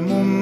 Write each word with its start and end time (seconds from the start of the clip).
mum 0.00 0.37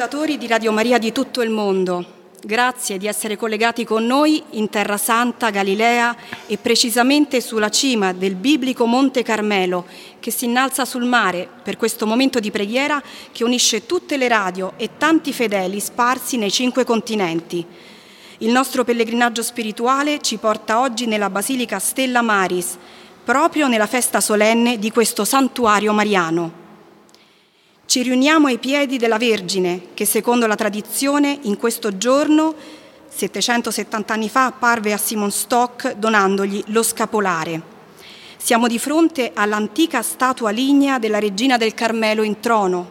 ascoltatori 0.00 0.38
di 0.38 0.46
Radio 0.46 0.72
Maria 0.72 0.96
di 0.96 1.12
tutto 1.12 1.42
il 1.42 1.50
mondo, 1.50 2.02
grazie 2.42 2.96
di 2.96 3.06
essere 3.06 3.36
collegati 3.36 3.84
con 3.84 4.06
noi 4.06 4.42
in 4.52 4.70
Terra 4.70 4.96
Santa, 4.96 5.50
Galilea 5.50 6.16
e 6.46 6.56
precisamente 6.56 7.42
sulla 7.42 7.68
cima 7.68 8.14
del 8.14 8.34
biblico 8.34 8.86
Monte 8.86 9.22
Carmelo 9.22 9.84
che 10.18 10.30
si 10.30 10.46
innalza 10.46 10.86
sul 10.86 11.04
mare 11.04 11.46
per 11.62 11.76
questo 11.76 12.06
momento 12.06 12.40
di 12.40 12.50
preghiera 12.50 13.02
che 13.30 13.44
unisce 13.44 13.84
tutte 13.84 14.16
le 14.16 14.28
radio 14.28 14.72
e 14.78 14.88
tanti 14.96 15.34
fedeli 15.34 15.78
sparsi 15.80 16.38
nei 16.38 16.50
cinque 16.50 16.84
continenti. 16.84 17.62
Il 18.38 18.52
nostro 18.52 18.84
pellegrinaggio 18.84 19.42
spirituale 19.42 20.22
ci 20.22 20.38
porta 20.38 20.80
oggi 20.80 21.04
nella 21.04 21.28
Basilica 21.28 21.78
Stella 21.78 22.22
Maris, 22.22 22.78
proprio 23.22 23.68
nella 23.68 23.86
festa 23.86 24.22
solenne 24.22 24.78
di 24.78 24.90
questo 24.90 25.26
santuario 25.26 25.92
mariano. 25.92 26.59
Ci 27.90 28.02
riuniamo 28.02 28.46
ai 28.46 28.58
piedi 28.58 28.98
della 28.98 29.18
Vergine 29.18 29.86
che 29.94 30.04
secondo 30.04 30.46
la 30.46 30.54
tradizione 30.54 31.40
in 31.42 31.56
questo 31.56 31.96
giorno, 31.96 32.54
770 33.08 34.14
anni 34.14 34.28
fa, 34.28 34.44
apparve 34.46 34.92
a 34.92 34.96
Simon 34.96 35.32
Stock 35.32 35.94
donandogli 35.96 36.62
lo 36.66 36.84
scapolare. 36.84 37.60
Siamo 38.36 38.68
di 38.68 38.78
fronte 38.78 39.32
all'antica 39.34 40.02
statua 40.02 40.50
lignea 40.50 41.00
della 41.00 41.18
regina 41.18 41.56
del 41.56 41.74
Carmelo 41.74 42.22
in 42.22 42.38
trono, 42.38 42.90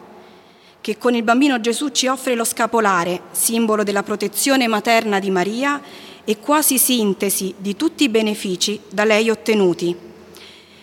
che 0.82 0.98
con 0.98 1.14
il 1.14 1.22
bambino 1.22 1.58
Gesù 1.62 1.88
ci 1.88 2.06
offre 2.06 2.34
lo 2.34 2.44
scapolare, 2.44 3.22
simbolo 3.30 3.82
della 3.82 4.02
protezione 4.02 4.68
materna 4.68 5.18
di 5.18 5.30
Maria 5.30 5.80
e 6.24 6.38
quasi 6.40 6.76
sintesi 6.76 7.54
di 7.56 7.74
tutti 7.74 8.04
i 8.04 8.10
benefici 8.10 8.78
da 8.90 9.04
lei 9.04 9.30
ottenuti. 9.30 9.96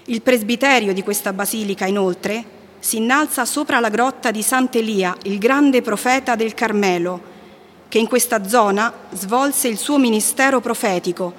Il 0.06 0.24
presbiterio 0.24 0.92
di 0.92 1.04
questa 1.04 1.34
basilica, 1.34 1.86
inoltre, 1.86 2.56
si 2.80 2.98
innalza 2.98 3.46
sopra 3.46 3.80
la 3.80 3.90
grotta 3.90 4.32
di 4.32 4.42
Sant'Elia, 4.42 5.16
il 5.24 5.38
grande 5.38 5.82
profeta 5.82 6.36
del 6.36 6.54
Carmelo, 6.54 7.36
che 7.88 7.98
in 7.98 8.08
questa 8.08 8.48
zona 8.48 8.94
svolse 9.12 9.68
il 9.68 9.78
suo 9.78 9.98
ministero 9.98 10.60
profetico 10.60 11.34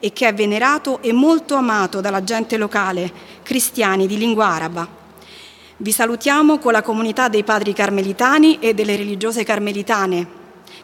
e 0.00 0.12
che 0.12 0.28
è 0.28 0.34
venerato 0.34 1.02
e 1.02 1.12
molto 1.12 1.54
amato 1.54 2.00
dalla 2.00 2.22
gente 2.24 2.56
locale, 2.56 3.12
cristiani 3.42 4.06
di 4.06 4.16
lingua 4.16 4.46
araba. 4.46 4.88
Vi 5.76 5.92
salutiamo 5.92 6.58
con 6.58 6.72
la 6.72 6.82
comunità 6.82 7.28
dei 7.28 7.44
padri 7.44 7.72
carmelitani 7.72 8.58
e 8.58 8.74
delle 8.74 8.96
religiose 8.96 9.44
carmelitane 9.44 10.36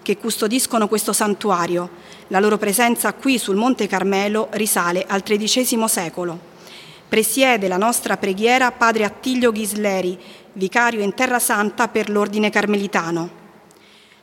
che 0.02 0.16
custodiscono 0.18 0.86
questo 0.86 1.12
santuario. 1.12 1.88
La 2.28 2.40
loro 2.40 2.58
presenza 2.58 3.12
qui 3.14 3.38
sul 3.38 3.56
Monte 3.56 3.86
Carmelo 3.86 4.48
risale 4.52 5.04
al 5.08 5.22
XIII 5.22 5.88
secolo. 5.88 6.52
Presiede 7.08 7.68
la 7.68 7.76
nostra 7.76 8.16
preghiera 8.16 8.72
Padre 8.72 9.04
Attilio 9.04 9.52
Ghisleri, 9.52 10.18
vicario 10.54 11.00
in 11.00 11.14
Terra 11.14 11.38
Santa 11.38 11.88
per 11.88 12.10
l'Ordine 12.10 12.50
Carmelitano. 12.50 13.42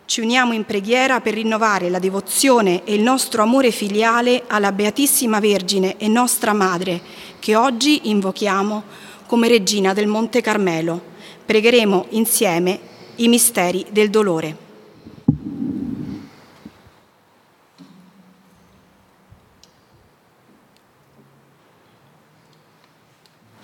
Ci 0.05 0.19
uniamo 0.19 0.51
in 0.51 0.65
preghiera 0.65 1.21
per 1.21 1.35
rinnovare 1.35 1.89
la 1.89 1.99
devozione 1.99 2.83
e 2.83 2.93
il 2.93 3.01
nostro 3.01 3.43
amore 3.43 3.71
filiale 3.71 4.43
alla 4.47 4.73
Beatissima 4.73 5.39
Vergine 5.39 5.95
e 5.97 6.09
nostra 6.09 6.51
Madre, 6.51 6.99
che 7.39 7.55
oggi 7.55 8.09
invochiamo 8.09 8.83
come 9.25 9.47
Regina 9.47 9.93
del 9.93 10.07
Monte 10.07 10.41
Carmelo. 10.41 11.01
Pregheremo 11.45 12.07
insieme 12.09 12.79
i 13.17 13.29
misteri 13.29 13.85
del 13.89 14.09
dolore. 14.09 14.57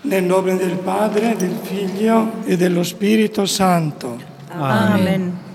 Nel 0.01 0.23
nome 0.23 0.55
del 0.55 0.77
Padre, 0.77 1.35
del 1.35 1.57
Figlio 1.63 2.43
e 2.45 2.55
dello 2.55 2.83
Spirito 2.83 3.45
Santo. 3.45 4.17
Amen. 4.49 5.45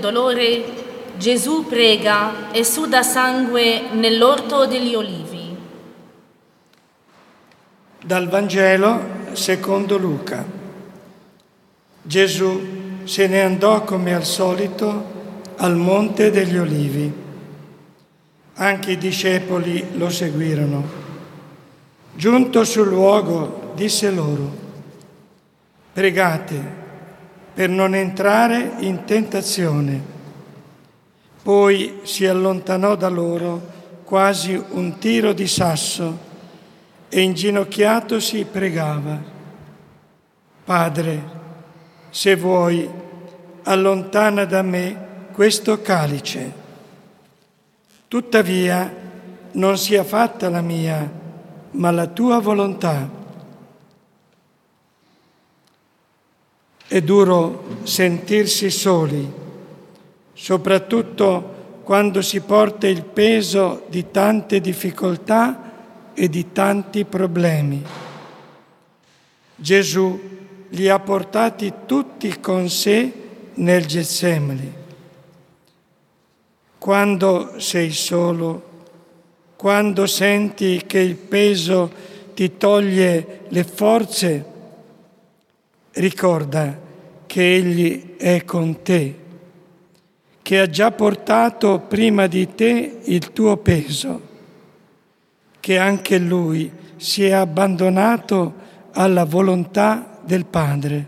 Dolore, 0.04 0.64
Gesù 1.16 1.66
prega 1.66 2.52
e 2.52 2.66
suda 2.66 3.04
sangue 3.04 3.84
nell'orto 3.94 4.66
degli 4.66 4.96
olivi. 4.96 5.56
Dal 8.04 8.28
Vangelo 8.28 9.02
secondo 9.32 9.98
Luca. 9.98 10.44
Gesù 12.02 12.62
se 13.06 13.28
ne 13.28 13.44
andò 13.44 13.86
come 13.86 14.14
al 14.14 14.26
solito 14.26 15.12
al 15.58 15.78
Monte 15.78 16.32
degli 16.32 16.58
Olivi. 16.58 17.22
Anche 18.56 18.92
i 18.92 18.98
discepoli 18.98 19.98
lo 19.98 20.10
seguirono. 20.10 21.02
Giunto 22.14 22.66
sul 22.66 22.90
luogo, 22.90 23.72
disse 23.76 24.12
loro, 24.12 24.52
pregate 25.94 26.83
per 27.54 27.70
non 27.70 27.94
entrare 27.96 28.74
in 28.80 29.04
tentazione. 29.06 30.02
Poi 31.42 32.00
si 32.04 32.26
allontanò 32.26 32.96
da 32.96 33.10
loro 33.10 33.62
quasi 34.04 34.62
un 34.72 34.98
tiro 34.98 35.34
di 35.34 35.48
sasso 35.48 36.18
e 37.10 37.22
inginocchiatosi 37.22 38.46
pregava. 38.52 39.20
Padre, 40.64 41.24
se 42.10 42.36
vuoi, 42.36 42.90
allontana 43.64 44.46
da 44.46 44.62
me 44.62 45.28
questo 45.32 45.82
calice. 45.82 46.62
Tuttavia, 48.08 49.02
non 49.54 49.78
sia 49.78 50.04
fatta 50.04 50.50
la 50.50 50.62
mia, 50.62 51.12
ma 51.72 51.92
la 51.92 52.08
tua 52.08 52.40
volontà. 52.40 53.22
È 56.88 57.02
duro 57.02 57.80
sentirsi 57.84 58.70
soli, 58.70 59.32
soprattutto 60.34 61.80
quando 61.84 62.22
si 62.22 62.40
porta 62.42 62.88
il 62.88 63.04
peso 63.04 63.84
di 63.90 64.12
tante 64.12 64.62
difficoltà 64.62 65.72
e 66.14 66.30
di 66.30 66.52
tanti 66.52 67.04
problemi. 67.06 67.84
Gesù 69.56 70.20
li 70.70 70.90
ha 70.90 71.00
portati 71.00 71.74
tutti 71.86 72.40
con 72.40 72.70
sé 72.70 73.12
nel 73.56 73.86
Getsemani. 73.86 74.74
Quando 76.78 77.60
sei 77.60 77.92
solo, 77.92 78.72
quando 79.56 80.06
senti 80.06 80.84
che 80.86 81.00
il 81.00 81.16
peso 81.16 81.92
ti 82.34 82.58
toglie 82.58 83.42
le 83.48 83.64
forze, 83.64 84.46
ricorda 85.94 86.80
che 87.26 87.56
Egli 87.56 88.16
è 88.18 88.44
con 88.46 88.82
te, 88.82 89.16
che 90.42 90.60
ha 90.60 90.70
già 90.70 90.92
portato 90.92 91.80
prima 91.80 92.28
di 92.28 92.54
te 92.54 93.00
il 93.04 93.32
tuo 93.32 93.58
peso, 93.58 94.22
che 95.60 95.78
anche 95.78 96.18
Lui 96.18 96.72
si 96.98 97.26
è 97.26 97.32
abbandonato 97.32 98.54
alla 98.92 99.24
volontà 99.24 100.20
del 100.24 100.46
Padre. 100.46 101.08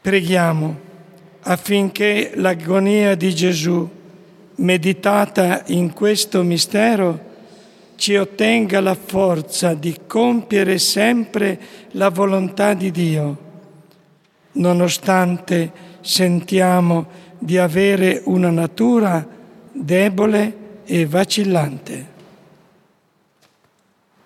Preghiamo 0.00 0.80
affinché 1.42 2.32
l'agonia 2.34 3.14
di 3.14 3.34
Gesù, 3.34 3.88
meditata 4.56 5.62
in 5.66 5.92
questo 5.92 6.42
mistero, 6.42 7.32
ci 7.95 8.15
ottenga 8.15 8.79
la 8.79 8.95
forza 8.95 9.73
di 9.73 9.99
compiere 10.07 10.77
sempre 10.77 11.59
la 11.91 12.09
volontà 12.09 12.73
di 12.73 12.91
Dio, 12.91 13.37
nonostante 14.53 15.71
sentiamo 16.01 17.07
di 17.37 17.57
avere 17.57 18.21
una 18.25 18.49
natura 18.49 19.25
debole 19.71 20.53
e 20.85 21.05
vacillante. 21.05 22.17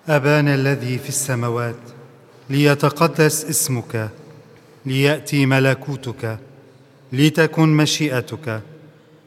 أبانا 0.08 0.56
الذي 0.56 0.98
في 0.98 1.10
السماوات 1.10 1.76
ليتقدس 2.50 3.46
اسمك 3.46 4.10
ليأتي 4.86 5.46
ملكوتك 5.46 6.40
لتكن 7.12 7.70
مشيئتك 7.70 8.62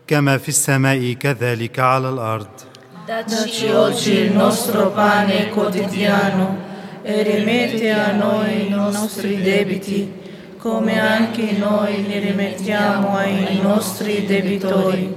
كما 0.07 0.39
في 0.39 0.49
السماء 0.49 1.13
كذلك 1.13 1.79
على 1.79 2.09
الأرض 2.09 2.70
Dacci 3.07 3.69
oggi 3.69 4.13
il 4.19 4.33
nostro 4.33 4.91
pane 4.91 5.49
quotidiano 5.51 6.59
e 7.03 7.23
rimetti 7.23 7.89
a 7.89 8.13
noi 8.13 8.67
i 8.67 8.71
nostri 8.71 9.41
debiti, 9.41 10.13
come 10.59 10.99
anche 10.99 11.53
noi 11.53 12.05
li 12.05 12.19
rimettiamo 12.19 13.17
ai 13.17 13.61
nostri 13.63 14.27
debitori, 14.27 15.15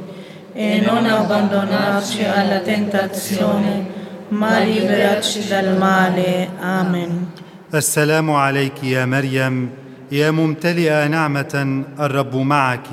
e 0.54 0.81
non 0.86 1.06
abbandonarci 1.06 2.24
alla 2.24 2.60
tentazione, 2.60 3.88
ma 4.30 4.60
liberaci 4.60 5.48
dal 5.48 5.75
male. 5.77 6.50
Amen. 6.60 7.27
السلام 7.74 8.31
عليك 8.31 8.83
يا 8.83 9.06
مريم 9.06 9.69
يا 10.12 10.31
ممتلئه 10.31 11.07
نعمه 11.07 11.83
الرب 12.00 12.36
معك 12.36 12.88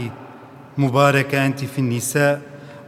مباركه 0.78 1.46
انت 1.46 1.64
في 1.64 1.78
النساء 1.78 2.40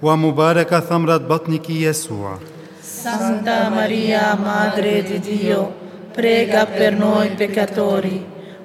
ومباركة 0.03 0.79
ثمرة 0.79 1.17
بطنك 1.17 1.69
يسوع. 1.69 2.37
سانتا 2.83 3.69
ماريا 3.69 4.35
مادري 4.35 5.01
دي 5.01 5.17
ديو 5.17 5.63
prega 6.15 6.65
per 6.65 6.93
noi 6.93 7.29
peccatori 7.41 8.17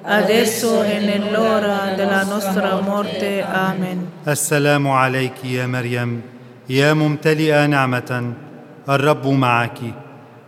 adesso 0.03 0.83
e 0.83 0.99
nell'ora 0.99 1.93
della 1.97 2.23
nostra 2.23 2.79
morte. 2.81 3.43
آمين. 3.43 3.99
السلام 4.27 4.87
عليك 4.87 5.45
يا 5.45 5.65
مريم 5.67 6.21
يا 6.69 6.93
ممتلئة 6.93 7.65
نعمة 7.65 8.33
الرب 8.89 9.27
معك 9.27 9.79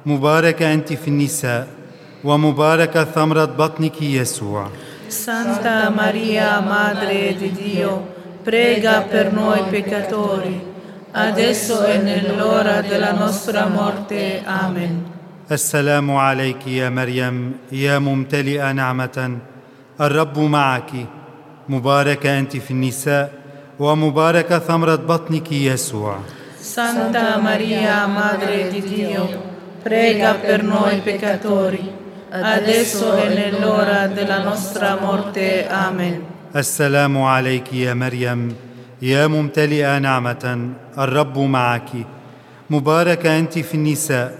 مباركة 0.05 0.73
أنت 0.73 0.93
في 0.93 1.07
النساء 1.07 1.67
ومباركة 2.23 3.03
ثمرة 3.03 3.45
بطنك 3.45 4.01
يسوع 4.01 4.67
سانتا 5.09 5.89
ماريا 5.89 6.59
مادري 6.59 7.33
دي 7.33 7.47
ديو 7.47 8.01
prega 8.43 9.05
per 9.11 9.31
noi 9.33 9.61
peccatori 9.69 10.70
adesso 11.11 11.83
e 11.85 11.97
nell'ora 11.97 12.81
della 12.81 13.11
nostra 13.11 13.67
morte. 13.67 14.41
Amen. 14.45 15.19
السلام 15.51 16.11
عليك 16.15 16.67
يا 16.67 16.89
مريم 16.89 17.53
يا 17.71 17.99
ممتلئه 17.99 18.71
نعمه 18.71 19.37
الرب 20.01 20.39
معك 20.39 20.91
مباركه 21.69 22.39
انت 22.39 22.57
في 22.57 22.71
النساء 22.71 23.31
ومباركه 23.79 24.59
ثمره 24.59 24.95
بطنك 24.95 25.51
يسوع 25.51 26.17
سانتا 26.61 27.37
ماريا 27.37 28.05
مادري 28.07 28.69
دي 28.69 28.79
ديو 28.79 29.25
prega 29.83 30.33
per 30.35 30.63
noi 30.63 31.01
peccatori 31.01 31.83
adesso 32.29 33.17
e 33.17 33.27
nell'ora 33.33 34.07
della 34.07 34.39
nostra 34.43 34.97
morte. 35.01 35.67
Amen. 35.67 36.21
السلام 36.55 37.21
عليك 37.21 37.73
يا 37.73 37.93
مريم 37.93 38.55
يا 39.01 39.27
ممتلئه 39.27 39.97
نعمة 39.97 40.69
الرب 40.97 41.37
معك 41.37 41.89
مباركه 42.69 43.39
أنت 43.39 43.59
في 43.59 43.73
النساء 43.73 44.37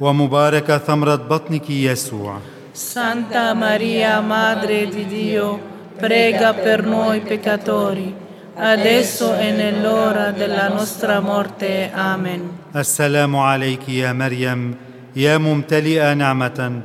ومباركه 0.00 0.78
ثمرة 0.78 1.16
بطنك 1.16 1.70
يسوع 1.70 2.38
Santa 2.74 3.54
Maria, 3.54 4.20
Madre 4.20 4.88
di 4.88 5.06
Dio, 5.06 5.60
prega 5.96 6.54
per 6.54 6.84
noi 6.84 7.20
peccatori, 7.20 8.12
adesso 8.56 9.36
e 9.36 9.52
nell'ora 9.52 10.32
della 10.32 10.68
nostra 10.68 11.20
morte. 11.20 11.90
Amen. 11.94 12.50
السلام 12.76 13.36
عليك 13.36 13.88
يا 13.88 14.12
مريم 14.12 14.74
يا 15.16 15.38
ممتلئه 15.38 16.14
نعمه 16.14 16.80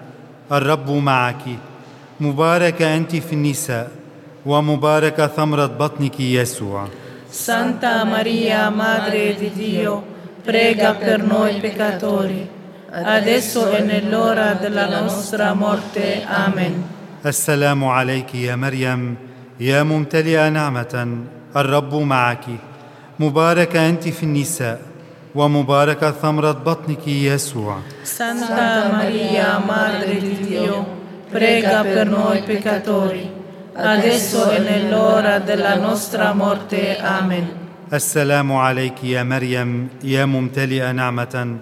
الرب 0.52 0.92
معك 0.92 1.44
مباركه 2.20 2.98
انت 2.98 3.16
في 3.16 3.34
النساء 3.34 3.92
ومباركه 4.46 5.28
ثمره 5.28 5.66
بطنك 5.66 6.20
يسوع 6.20 6.88
Santa 7.29 8.05
Maria, 8.05 8.71
Madre 8.71 9.35
di 9.35 9.51
Dio, 9.53 10.03
prega 10.43 10.95
per 10.95 11.23
noi 11.23 11.61
peccatori, 11.61 12.49
adesso 12.91 13.71
e 13.71 13.81
nell'ora 13.81 14.55
della 14.55 14.89
nostra 14.89 15.55
morte. 15.55 16.25
Amen. 16.27 16.93
السلام 17.25 17.85
عليك 17.85 18.35
يا 18.35 18.57
مريم 18.57 19.17
يا 19.61 19.83
ممتلئه 19.83 20.49
نعمه 20.49 21.09
الرب 21.57 21.95
معك 21.95 22.45
مباركه 23.19 23.89
انت 23.89 24.09
في 24.09 24.23
النساء 24.23 24.81
ومباركه 25.35 26.11
ثمره 26.11 26.53
بطنك 26.53 27.09
يسوع 27.09 27.79
Santa 28.05 28.93
Maria, 28.93 29.59
Madre 29.59 30.21
di 30.21 30.37
Dio, 30.47 30.87
prega 31.31 31.83
per 31.83 32.07
noi 32.09 32.43
peccatori, 32.43 33.31
adesso 33.79 34.51
e 34.51 34.59
nell'ora 34.59 35.39
della 35.39 35.75
nostra 35.77 36.33
morte. 36.33 36.99
Amen. 36.99 37.63
السلام 37.93 38.53
عليك 38.53 39.05
يا 39.05 39.23
مريم 39.23 39.89
يا 40.05 40.25
ممتلئه 40.25 40.93
نعمه 40.93 41.57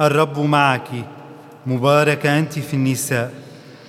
الرب 0.00 0.38
معك 0.38 0.88
مباركه 1.66 2.38
انت 2.38 2.58
في 2.58 2.74
النساء 2.74 3.30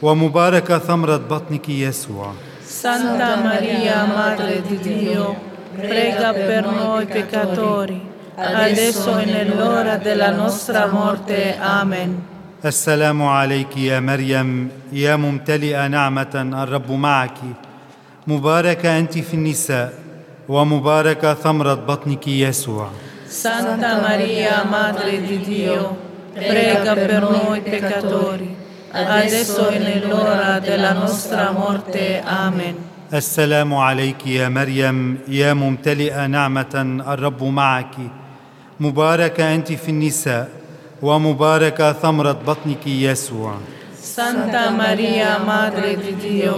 ومباركه 0.01 0.77
ثمره 0.77 1.17
بطنك 1.17 1.69
يسوع 1.69 2.33
Santa 2.69 3.35
Maria, 3.35 4.05
Madre 4.05 4.61
di 4.61 4.77
Dio, 4.77 5.35
prega 5.75 6.31
per 6.31 6.65
noi 6.65 7.05
peccatori, 7.07 7.99
adesso 8.35 9.17
e 9.17 9.25
nell'ora 9.25 9.97
della 9.97 10.29
nostra 10.29 10.87
morte. 10.87 11.57
Amen. 11.59 12.32
السلام 12.64 13.22
عليك 13.22 13.76
يا 13.76 14.00
مريم 14.00 14.68
يا 14.92 15.16
ممتلئة 15.16 15.86
نعمة 15.86 16.34
الرب 16.62 16.92
معك 16.92 17.38
مباركه 18.26 18.98
أنت 18.98 19.18
في 19.18 19.34
النساء 19.34 19.92
ومباركه 20.48 21.34
ثمرة 21.34 21.74
بطنك 21.74 22.28
يسوع 22.28 22.88
Santa 23.28 24.00
Maria, 24.00 24.64
Madre 24.64 25.20
di 25.20 25.38
Dio, 25.40 25.96
prega 26.32 26.94
per 26.94 27.20
noi 27.20 27.60
peccatori, 27.60 28.56
adesso 28.92 29.68
e 29.68 29.78
nell'ora 29.78 30.58
della 30.58 30.92
nostra 30.92 31.50
morte. 31.52 32.22
Amen. 32.24 32.74
السلام 33.12 33.74
عليك 33.74 34.26
يا 34.26 34.48
مريم 34.48 35.18
يا 35.28 35.52
ممتلئة 35.52 36.26
نعمة 36.26 37.02
الرب 37.08 37.42
معك 37.42 37.94
مباركه 38.80 39.54
أنت 39.54 39.72
في 39.72 39.88
النساء 39.88 40.63
ومباركة 41.04 41.92
ثمرة 41.92 42.32
بطنك 42.32 42.86
يسوع 42.86 43.54
سانتا 44.02 44.70
ماريا 44.70 45.38
مادري 45.38 45.94
دي 45.94 46.10
ديو 46.10 46.54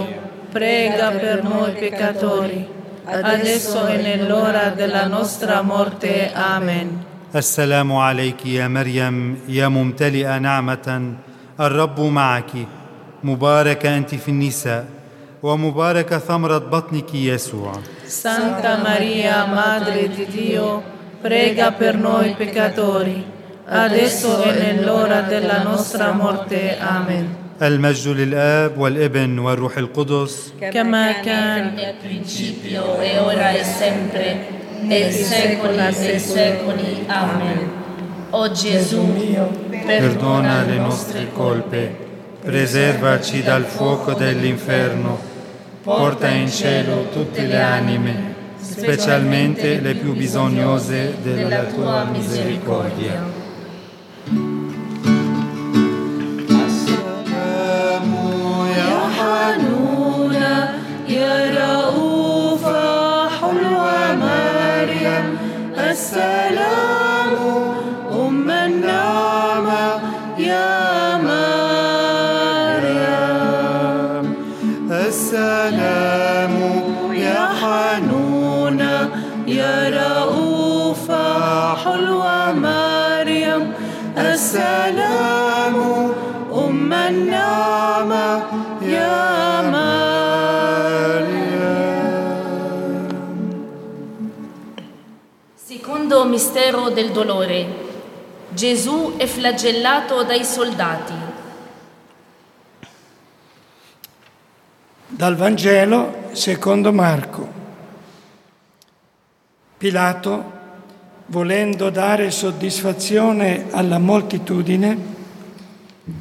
بريغا 0.53 1.09
بير 1.09 1.43
نوي 1.43 1.71
بيكاتوري 1.79 2.65
adesso 3.07 3.87
e 3.87 3.97
nell'ora 4.07 4.65
della 4.79 5.07
nostra 5.07 5.61
morte. 5.61 6.31
Amen. 6.33 6.87
السلام 7.35 7.95
عليك 7.95 8.45
يا 8.45 8.67
مريم 8.67 9.37
يا 9.47 9.67
ممتلئة 9.67 10.37
نعمة 10.37 11.13
الرب 11.59 11.99
معك 11.99 12.51
مباركة 13.23 13.97
أنت 13.97 14.15
في 14.15 14.29
النساء 14.29 14.85
ومباركة 15.43 16.17
ثمرة 16.17 16.57
بطنك 16.57 17.15
يسوع 17.15 17.71
سانتا 18.07 18.83
ماريا 18.83 19.45
مادري 19.45 20.07
دي 20.07 20.25
ديو 20.25 20.81
prega 21.21 21.71
per 21.71 21.95
noi 21.95 22.35
peccatori 22.37 23.36
adesso 23.66 24.42
e 24.42 24.52
nell'ora 24.52 25.20
della 25.22 25.62
nostra 25.62 26.12
morte. 26.12 26.76
Amen. 26.78 27.40
المجد 27.62 28.08
للاب 28.08 28.78
والابن 28.78 29.38
والروح 29.38 29.78
القدس 29.78 30.52
كما 30.72 31.12
كان 31.12 31.76
nel 31.76 31.94
principio 32.02 33.00
e 33.00 33.18
ora 33.18 33.50
e 33.50 33.64
sempre, 33.64 34.36
nei 34.82 35.12
secoli 35.12 35.76
dei 35.76 36.18
secoli. 36.18 37.04
Amen. 37.06 37.70
O 38.30 38.50
Gesù, 38.50 39.04
perdona 39.86 40.64
le 40.64 40.78
nostre 40.78 41.28
colpe, 41.32 41.94
preservaci 42.42 43.42
dal 43.42 43.64
fuoco 43.64 44.14
dell'inferno, 44.14 45.18
porta 45.82 46.28
in 46.28 46.50
cielo 46.50 47.08
tutte 47.12 47.42
le 47.42 47.60
anime, 47.60 48.34
specialmente 48.58 49.80
le 49.80 49.94
più 49.94 50.14
bisognose 50.14 51.16
della 51.22 51.64
tua 51.64 52.04
misericordia. 52.04 53.35
Mistero 96.37 96.89
del 96.91 97.09
dolore, 97.09 97.65
Gesù 98.49 99.15
è 99.17 99.25
flagellato 99.25 100.21
dai 100.21 100.45
soldati. 100.45 101.13
Dal 105.07 105.35
Vangelo 105.35 106.29
secondo 106.33 106.93
Marco. 106.93 107.49
Pilato, 109.79 110.51
volendo 111.25 111.89
dare 111.89 112.29
soddisfazione 112.29 113.69
alla 113.71 113.97
moltitudine, 113.97 115.15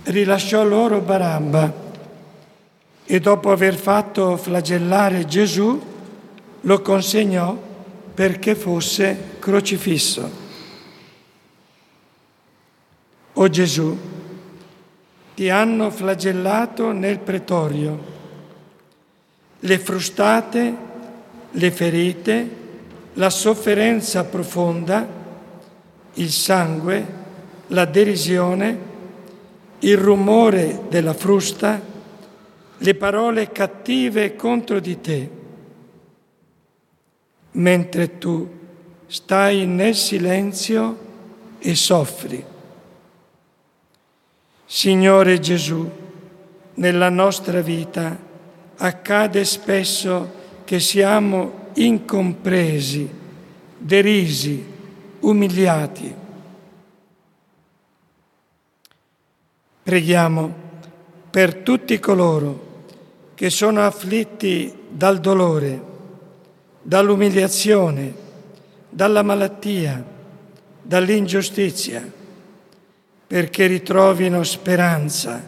rilasciò 0.05 0.65
loro 0.65 1.01
Barabba 1.01 1.71
e 3.05 3.21
dopo 3.21 3.53
aver 3.53 3.75
fatto 3.75 4.39
flagellare 4.39 5.27
Gesù 5.27 5.79
lo 6.63 6.81
consegnò 6.81 7.65
perché 8.17 8.55
fosse 8.55 9.35
crocifisso. 9.39 10.45
O 13.35 13.49
Gesù, 13.51 13.97
ti 15.35 15.51
hanno 15.51 15.91
flagellato 15.91 16.93
nel 16.93 17.19
pretorio 17.19 18.15
le 19.59 19.79
frustate, 19.79 20.77
le 21.51 21.71
ferite, 21.71 22.51
la 23.15 23.29
sofferenza 23.29 24.25
profonda, 24.25 25.07
il 26.15 26.31
sangue, 26.31 27.07
la 27.69 27.85
derisione, 27.85 28.79
il 29.81 29.99
rumore 29.99 30.85
della 30.89 31.13
frusta, 31.13 31.81
le 32.79 32.95
parole 32.95 33.51
cattive 33.53 34.37
contro 34.37 34.81
di 34.81 35.01
te, 35.01 35.31
mentre 37.57 38.19
tu 38.19 38.49
stai 39.07 39.67
nel 39.67 39.95
silenzio 39.95 41.05
e 41.59 41.75
soffri. 41.75 42.45
Signore 44.65 45.39
Gesù, 45.39 45.89
nella 46.75 47.09
nostra 47.09 47.61
vita 47.61 48.19
accade 48.77 49.45
spesso 49.45 50.45
che 50.65 50.81
siamo 50.81 51.69
incompresi, 51.75 53.09
derisi, 53.79 54.65
umiliati. 55.21 56.15
Preghiamo 59.83 60.55
per 61.31 61.55
tutti 61.57 61.99
coloro 62.01 62.65
che 63.35 63.51
sono 63.51 63.85
afflitti 63.85 64.75
dal 64.89 65.21
dolore, 65.21 65.95
dall'umiliazione, 66.86 68.13
dalla 68.90 69.22
malattia, 69.22 70.04
dall'ingiustizia, 70.82 72.04
perché 73.28 73.68
ritrovino 73.68 74.44
speranza 74.44 75.42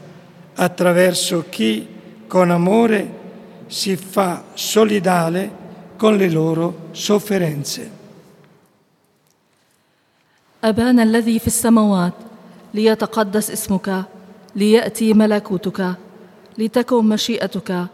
attraverso 0.56 1.46
chi 1.50 1.88
con 2.28 2.52
amore 2.52 3.22
si 3.68 3.96
fa 3.96 4.44
solidale 4.54 5.52
con 5.98 6.16
le 6.16 6.30
loro 6.30 6.90
sofferenze. 6.92 8.02
أبانا 10.64 11.04
الذي 11.04 11.40
في 11.40 11.48
السماوات 11.48 12.14
ليتقدس 12.74 13.52
اسمك 13.52 14.04
ليأتي 14.56 15.14
ملكوتك 15.14 15.96
لتكن 16.58 17.06
مشيئتك 17.06 17.88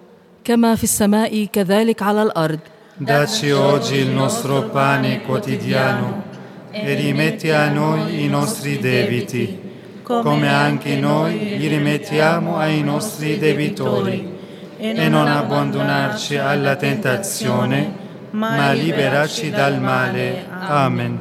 كما 0.44 0.76
في 0.76 0.84
السماء 0.84 1.46
كذلك 1.46 2.02
على 2.02 2.24
الأرض 2.24 2.60
Dacci 2.98 3.52
oggi 3.52 3.96
il 3.96 4.10
nostro 4.10 4.64
pane 4.64 5.22
quotidiano 5.22 6.24
e 6.72 6.94
rimetti 6.96 7.50
a 7.50 7.70
noi 7.70 8.24
i 8.24 8.28
nostri 8.28 8.78
debiti, 8.78 9.60
come 10.04 10.50
anche 10.50 10.96
noi 10.98 11.58
li 11.58 11.68
rimettiamo 11.68 12.58
ai 12.58 12.84
nostri 12.84 13.38
debitori. 13.38 14.38
E 14.78 15.08
non 15.08 15.28
abbandonarci 15.28 16.38
alla 16.38 16.76
tentazione, 16.76 17.92
ma 18.32 18.72
liberaci 18.72 19.50
dal 19.50 19.80
male. 19.80 20.46
Amen. 20.68 21.20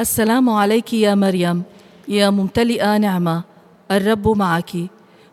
السلام 0.00 0.48
عليك 0.50 0.92
يا 0.92 1.14
مريم 1.14 1.62
يا 2.08 2.30
ممتلئة 2.30 2.96
نعمة 2.98 3.42
الرب 3.90 4.28
معك 4.28 4.70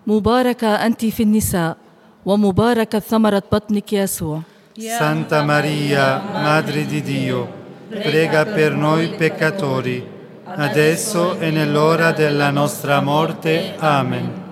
مباركة 0.08 0.68
أنت 0.68 1.06
في 1.06 1.24
النساء 1.24 1.78
ومباركة 2.26 3.00
ثمرة 3.00 3.44
بطنك 3.52 3.94
يسوع 3.94 4.42
Santa 4.78 5.44
Maria, 5.44 6.22
Madre 6.32 6.86
di 6.86 7.02
Dio, 7.02 7.48
prega 7.90 8.46
per 8.46 8.74
noi 8.74 9.10
peccatori, 9.10 10.06
adesso 10.46 11.38
e 11.40 11.52
nell'ora 11.52 12.12
della 12.12 12.50
nostra 12.50 13.02
morte. 13.02 13.76
Amen. 13.80 14.48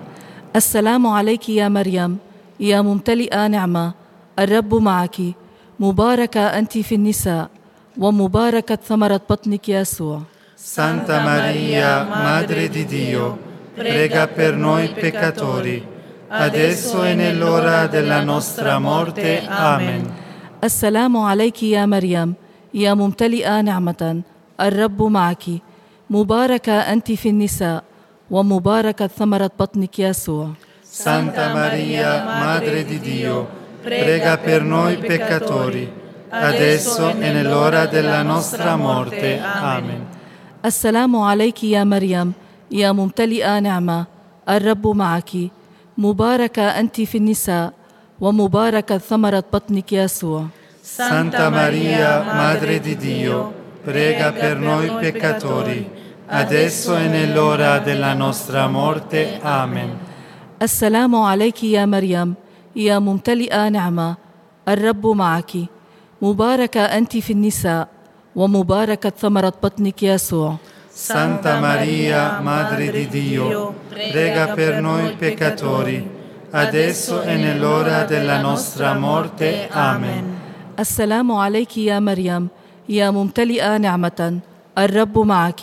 السلام 0.56 1.06
عليك 1.06 1.48
يا 1.48 1.68
مريم 1.68 2.18
يا 2.60 2.80
ممتلئة 2.80 3.46
نعمة 3.46 3.92
الرب 4.38 4.74
معك 4.74 5.16
مباركة 5.80 6.40
أنت 6.40 6.78
في 6.78 6.94
النساء 6.94 7.48
ومباركة 7.98 8.78
ثمرة 8.88 9.20
بطنك 9.30 9.68
يسوع 9.68 10.22
Santa 10.58 11.22
Maria, 11.22 12.02
Madre 12.02 12.68
di 12.68 12.84
Dio, 12.84 13.38
prega 13.74 14.26
per 14.26 14.56
noi 14.56 14.88
peccatori, 14.88 15.82
adesso 16.33 17.03
e 17.03 17.13
nell'ora 17.13 17.85
della 17.87 18.23
nostra 18.23 18.79
morte. 18.79 19.43
Amen. 19.47 20.11
السلام 20.63 21.17
عليك 21.17 21.63
يا 21.63 21.85
مريم 21.85 22.33
يا 22.73 22.93
ممتلئة 22.93 23.61
نعمة 23.61 24.21
الرب 24.61 25.01
معك 25.03 25.43
مباركة 26.09 26.73
أنت 26.73 27.11
في 27.11 27.29
النساء 27.29 27.83
ومباركة 28.31 29.07
ثمرة 29.07 29.51
بطنك 29.59 29.99
يسوع 29.99 30.49
Santa 30.93 31.49
Maria, 31.53 32.23
Madre 32.45 32.85
di 32.85 32.99
Dio, 32.99 33.47
prega 33.81 34.37
per 34.37 34.61
noi 34.61 34.97
peccatori, 34.97 35.91
adesso 36.29 37.09
e 37.09 37.31
nell'ora 37.33 37.87
della 37.87 38.21
nostra 38.21 38.75
morte. 38.75 39.41
Amen. 39.41 40.01
السلام 40.65 41.15
عليك 41.15 41.63
يا 41.63 41.83
مريم 41.83 42.33
يا 42.71 42.91
ممتلئة 42.91 43.59
نعمة 43.59 44.05
الرب 44.49 44.87
معك 44.87 45.31
مباركة 45.97 46.61
أنت 46.79 47.01
في 47.01 47.17
النساء 47.17 47.73
ومباركة 48.21 48.97
ثمرة 48.97 49.43
بطنك 49.53 49.93
يسوع 49.93 50.45
Santa 50.83 51.49
Maria, 51.49 52.21
Madre 52.21 52.79
di 52.81 52.97
Dio, 52.97 53.53
prega 53.83 54.33
per 54.33 54.59
noi 54.59 54.91
peccatori, 54.99 55.89
adesso 56.27 56.97
e 56.97 57.07
nell'ora 57.07 57.79
della 57.79 58.13
nostra 58.13 58.67
morte. 58.67 59.39
Amen. 59.41 59.89
السلام 60.61 61.15
عليك 61.15 61.63
يا 61.63 61.85
مريم 61.85 62.35
يا 62.75 62.99
ممتلئة 62.99 63.69
نعمة 63.69 64.15
الرب 64.67 65.07
معك 65.07 65.51
مباركه 66.21 66.81
أنت 66.81 67.17
في 67.17 67.33
النساء 67.33 67.87
ومباركة 68.35 69.09
ثمرة 69.09 69.53
بطنك 69.63 70.03
يسوع 70.03 70.55
Santa 70.92 71.58
Maria, 71.60 72.40
Madre 72.40 72.90
di 72.90 73.06
Dio, 73.08 73.74
prega 73.88 74.48
per 74.48 74.80
noi 74.80 75.14
peccatori, 75.14 76.08
adesso 76.50 77.22
e 77.22 77.36
nell'ora 77.36 78.04
della 78.04 78.40
nostra 78.40 78.94
morte. 78.94 79.68
Amen. 79.70 80.38
السلام 80.78 81.32
عليك 81.32 81.76
يا 81.76 81.98
مريم 82.00 82.48
يا 82.88 83.10
ممتلئه 83.10 83.76
نعمه 83.76 84.40
الرب 84.78 85.18
معك 85.18 85.60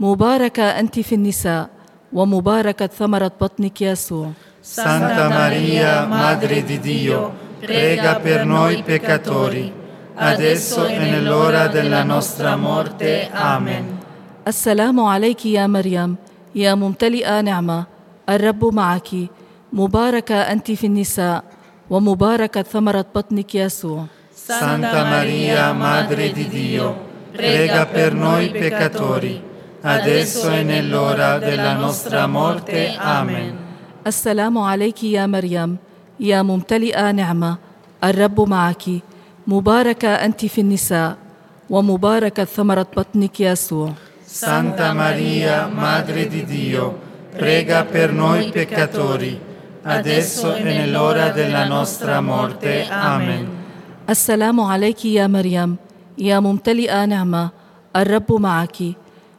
مباركه 0.00 0.62
انت 0.62 1.00
في 1.00 1.14
النساء 1.14 1.68
ومباركه 2.12 2.86
ثمره 2.86 3.32
بطنك 3.40 3.82
يسوع 3.82 4.30
Santa 4.62 5.28
Maria, 5.28 6.06
Madre 6.06 6.62
di 6.62 6.78
Dio, 6.78 7.32
prega 7.58 8.20
per 8.22 8.44
noi 8.46 8.84
peccatori, 8.84 9.72
adesso 10.14 10.86
e 10.86 10.98
nell'ora 10.98 11.66
della 11.66 12.04
nostra 12.04 12.54
morte. 12.54 13.28
Amen. 13.32 13.95
السلام 14.47 14.99
عليك 14.99 15.45
يا 15.45 15.67
مريم 15.67 16.15
يا 16.55 16.75
ممتلئة 16.75 17.41
نعمة 17.41 17.85
الرب 18.29 18.73
معك 18.73 19.09
مباركة 19.73 20.35
أنت 20.35 20.71
في 20.71 20.87
النساء 20.87 21.43
ومباركة 21.89 22.61
ثمرة 22.61 23.05
بطنك 23.15 23.55
يسوع 23.55 24.05
Santa 24.47 25.03
Maria, 25.03 25.73
Madre 25.73 26.31
di 26.31 26.47
Dio, 26.47 26.95
prega 27.35 27.85
per 27.85 28.13
noi 28.13 28.47
peccatori, 28.49 29.35
adesso 29.81 30.49
e 30.49 30.63
nell'ora 30.63 31.37
della 31.39 31.73
nostra 31.73 32.27
morte. 32.27 32.95
Amen. 32.95 33.55
السلام 34.07 34.57
عليك 34.57 35.03
يا 35.03 35.25
مريم 35.27 35.77
يا 36.19 36.41
ممتلئة 36.41 37.11
نعمة 37.11 37.57
الرب 38.03 38.41
معك 38.49 38.83
مباركة 39.47 40.07
أنت 40.07 40.45
في 40.45 40.61
النساء 40.61 41.17
ومباركة 41.69 42.43
ثمرة 42.43 42.87
بطنك 42.97 43.39
يسوع 43.39 44.06
Santa 44.26 44.92
Maria, 44.92 45.66
Madre 45.66 46.26
di 46.26 46.44
Dio, 46.44 46.98
prega 47.36 47.84
per 47.84 48.12
noi 48.12 48.50
peccatori, 48.50 49.38
adesso 49.82 50.54
e 50.54 50.62
nell'ora 50.62 51.30
della 51.30 51.64
nostra 51.64 52.20
morte. 52.20 52.86
Amen. 52.88 53.60
السلام 54.08 54.60
عليك 54.60 55.04
يا 55.04 55.26
مريم 55.26 55.76
يا 56.18 56.40
ممتلئه 56.40 57.04
نعمه 57.04 57.50
الرب 57.96 58.32
معك 58.32 58.76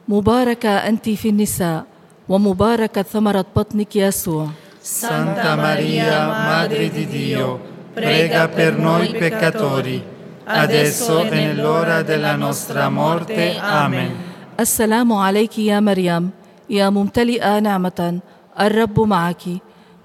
مباركه 0.07 0.69
انت 0.69 1.09
في 1.09 1.29
النساء 1.29 1.83
ومباركه 2.29 3.01
ثمره 3.01 3.45
بطنك 3.55 3.95
يسوع 3.95 4.47
Santa 4.83 5.55
Maria, 5.55 6.27
Madre 6.27 6.89
di 6.89 7.07
Dio, 7.07 7.59
prega 7.93 8.49
per 8.49 8.77
noi 8.77 9.15
peccatori, 9.15 10.03
adesso 10.43 11.23
e 11.23 11.29
nell'ora 11.29 12.01
della 12.01 12.35
nostra 12.35 12.89
morte. 12.89 13.57
Amen. 13.57 14.26
السلام 14.60 15.12
عليك 15.12 15.58
يا 15.58 15.80
مريم. 15.80 16.30
يا 16.70 16.90
ممتلئة 16.90 17.58
نعمة 17.58 18.20
الرب 18.60 19.00
معك. 19.00 19.42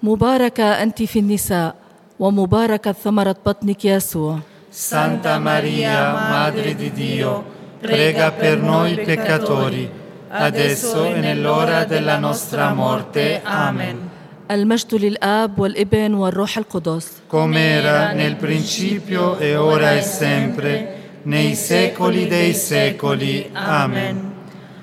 مباركه 0.04 0.64
أنت 0.64 1.04
في 1.04 1.20
النساء 1.20 1.76
ومباركه 2.20 2.92
ثمرة 2.92 3.36
بطنك 3.46 3.86
يا 3.86 4.00
سوى 4.00 4.40
سانتا 4.72 5.38
ماريا 5.38 6.14
مادري 6.32 6.74
دي 6.74 6.90
ديو 6.90 7.42
بريغا 7.84 8.30
بير 8.30 8.62
نوي 8.62 8.96
بيكاتوري 8.96 9.90
adesso 10.32 11.06
e 11.06 11.20
nell'ora 11.20 11.84
della 11.86 12.18
nostra 12.18 12.74
morte. 12.74 13.42
آمين 13.48 13.96
المجد 14.52 14.96
للآب 14.96 15.60
والابن 15.60 16.14
والروح 16.14 16.58
القدس. 16.58 17.08
Come 17.28 17.58
era 17.58 18.12
nel 18.12 18.36
principio 18.36 19.38
e 19.38 19.56
ora 19.56 19.92
e 19.94 20.02
sempre 20.02 20.96
nei 21.24 21.56
secoli 21.56 22.28
dei 22.28 22.54
secoli. 22.54 23.50
Amen. 23.56 24.33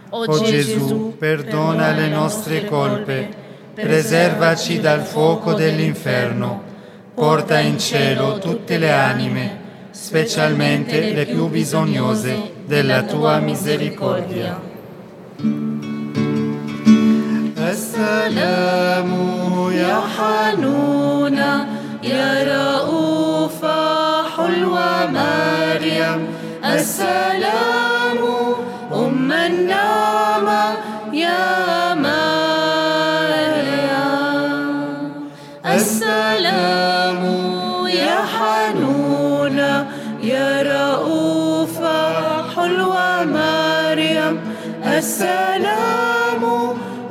O 0.09 0.43
Gesù, 0.43 1.15
perdona 1.17 1.91
le 1.91 2.07
nostre 2.07 2.65
colpe, 2.65 3.29
preservaci 3.73 4.79
dal 4.79 5.01
fuoco 5.01 5.53
dell'inferno, 5.53 6.61
porta 7.13 7.59
in 7.59 7.77
cielo 7.77 8.37
tutte 8.37 8.77
le 8.77 8.91
anime, 8.91 9.59
specialmente 9.91 11.13
le 11.13 11.25
più 11.25 11.47
bisognose 11.47 12.53
della 12.65 13.03
tua 13.03 13.39
misericordia. 13.39 14.73
السلام 17.75 19.11
يا 19.71 19.99
حنونة 20.15 21.67
يا 22.03 22.29
رؤوفة 22.43 24.23
حلوة 24.23 25.11
مريم 25.11 26.27
السلام 26.65 27.78
السلام 35.75 37.23
يا 37.87 38.17
حنونة 38.35 39.73
يا 40.23 40.49
رؤوفة 40.61 41.97
حلوة 42.55 43.23
مريم 43.23 44.33
السلام 44.85 46.43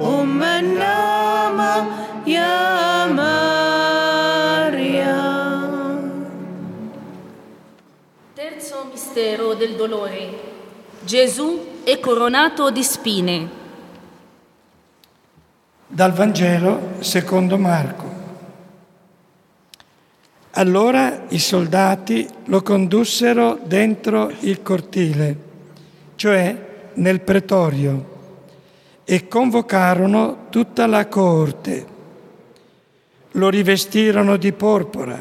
أم 0.00 0.42
النعمة 0.42 1.86
يا 2.26 3.06
مريم 3.06 3.54
Terzo 8.34 8.86
mistero 8.92 9.54
del 9.54 9.74
dolore. 9.76 10.52
Gesù 11.04 11.48
è 11.84 11.98
coronato 12.00 12.70
di 12.70 12.82
spine. 12.82 13.57
Dal 15.91 16.13
Vangelo 16.13 16.97
secondo 16.99 17.57
Marco. 17.57 18.05
Allora 20.51 21.23
i 21.29 21.39
soldati 21.39 22.27
lo 22.45 22.61
condussero 22.61 23.59
dentro 23.63 24.31
il 24.41 24.61
cortile, 24.61 25.37
cioè 26.13 26.55
nel 26.93 27.21
pretorio, 27.21 28.17
e 29.03 29.27
convocarono 29.27 30.45
tutta 30.51 30.85
la 30.85 31.07
coorte. 31.07 31.85
Lo 33.31 33.49
rivestirono 33.49 34.37
di 34.37 34.53
porpora 34.53 35.19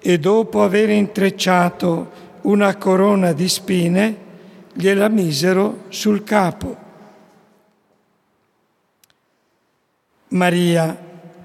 e 0.00 0.18
dopo 0.18 0.62
aver 0.62 0.88
intrecciato 0.88 2.10
una 2.42 2.74
corona 2.76 3.32
di 3.32 3.46
spine, 3.46 4.16
gliela 4.72 5.08
misero 5.08 5.84
sul 5.90 6.24
capo. 6.24 6.85
Maria 10.36 10.96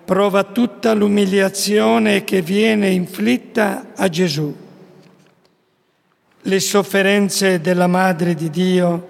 prova 0.05 0.43
tutta 0.43 0.93
l'umiliazione 0.93 2.23
che 2.23 2.41
viene 2.41 2.89
inflitta 2.89 3.93
a 3.95 4.09
Gesù. 4.09 4.53
Le 6.43 6.59
sofferenze 6.59 7.61
della 7.61 7.87
Madre 7.87 8.35
di 8.35 8.49
Dio, 8.49 9.07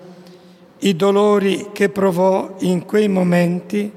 i 0.79 0.95
dolori 0.95 1.69
che 1.73 1.89
provò 1.89 2.55
in 2.59 2.85
quei 2.85 3.07
momenti 3.07 3.91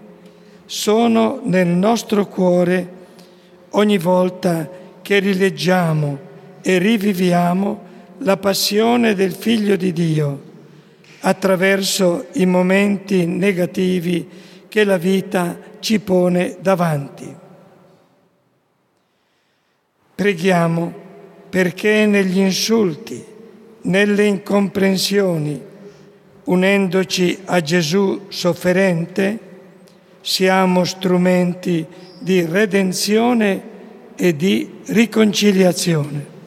sono 0.64 1.40
nel 1.44 1.68
nostro 1.68 2.26
cuore 2.26 2.88
ogni 3.70 3.98
volta 3.98 4.68
che 5.02 5.18
rileggiamo 5.18 6.18
e 6.62 6.78
riviviamo 6.78 7.82
la 8.18 8.36
passione 8.38 9.14
del 9.14 9.32
Figlio 9.32 9.76
di 9.76 9.92
Dio 9.92 10.52
attraverso 11.20 12.26
i 12.34 12.46
momenti 12.46 13.26
negativi 13.26 14.26
che 14.73 14.83
la 14.83 14.97
vita 14.97 15.57
ci 15.79 15.99
pone 15.99 16.57
davanti. 16.59 17.35
Preghiamo 20.15 20.93
perché 21.49 22.05
negli 22.05 22.39
insulti, 22.39 23.23
nelle 23.81 24.25
incomprensioni, 24.25 25.61
unendoci 26.43 27.39
a 27.45 27.61
Gesù 27.61 28.25
sofferente, 28.27 29.39
siamo 30.21 30.83
strumenti 30.83 31.85
di 32.19 32.45
redenzione 32.45 33.61
e 34.15 34.35
di 34.35 34.69
riconciliazione. 34.87 36.37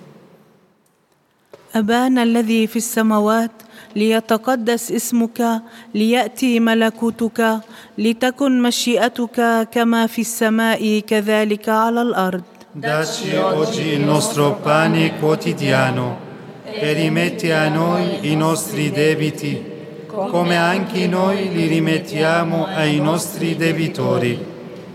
أبانا 1.74 2.22
الذي 2.22 2.66
في 2.66 2.76
السماوات 2.76 3.50
ليتقدس 3.96 4.92
اسمك 4.92 5.62
ليأتي 5.94 6.60
ملكوتك 6.60 7.60
لتكن 7.98 8.62
مشيئتك 8.62 9.68
كما 9.72 10.06
في 10.06 10.20
السماء 10.20 10.98
كذلك 11.06 11.68
على 11.68 12.02
الأرض 12.02 12.42
Dacci 12.74 13.34
oggi 13.34 13.88
il 13.88 14.00
nostro 14.00 14.54
pane 14.54 15.18
quotidiano 15.18 16.16
e 16.64 16.94
rimetti 16.94 17.50
a 17.50 17.68
noi 17.68 18.30
i 18.32 18.34
nostri 18.34 18.90
debiti, 18.90 19.62
come 20.06 20.56
anche 20.56 21.06
noi 21.06 21.52
li 21.52 21.66
rimettiamo 21.66 22.64
ai 22.64 22.98
nostri 22.98 23.56
debitori, 23.56 24.42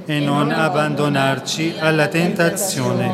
e 0.07 0.19
non 0.19 0.49
abbandonarci 0.49 1.75
alla 1.77 2.07
tentazione, 2.07 3.13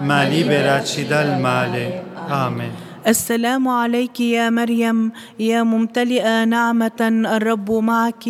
ma 0.00 0.24
liberaci 0.24 1.06
dal 1.06 1.40
male. 1.40 2.04
Amen. 2.26 2.70
السلام 3.07 3.67
عليك 3.67 4.19
يا 4.19 4.49
مريم 4.49 5.11
يا 5.39 5.63
ممتلئة 5.63 6.45
نعمة 6.45 7.01
الرب 7.35 7.71
معك 7.71 8.25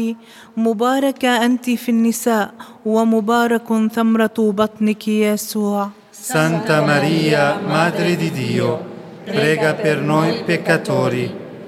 مباركه 0.57 1.45
أنت 1.45 1.69
في 1.69 1.89
النساء 1.89 2.53
ومبارك 2.85 3.67
ثمرة 3.91 4.37
بطنك 4.39 5.07
يسوع 5.07 5.89
Santa 6.11 6.81
Maria, 6.85 7.57
Madre 7.65 8.15
di 8.15 8.29
Dio, 8.31 8.79
prega 9.25 9.73
per 9.73 10.01
noi 10.01 10.43
peccatori, 10.45 11.25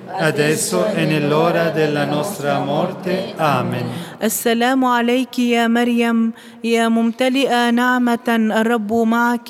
adesso 0.08 0.86
e 0.94 1.06
nell'ora 1.06 1.72
della 1.72 2.06
nostra 2.06 2.60
morte. 2.60 3.34
Amen. 3.38 3.86
السلام 4.24 4.86
عليك 4.86 5.40
يا 5.40 5.68
مريم 5.68 6.32
يا 6.64 6.88
ممتلئة 6.88 7.70
نعمة 7.70 8.28
الرب 8.30 8.94
معك 8.94 9.50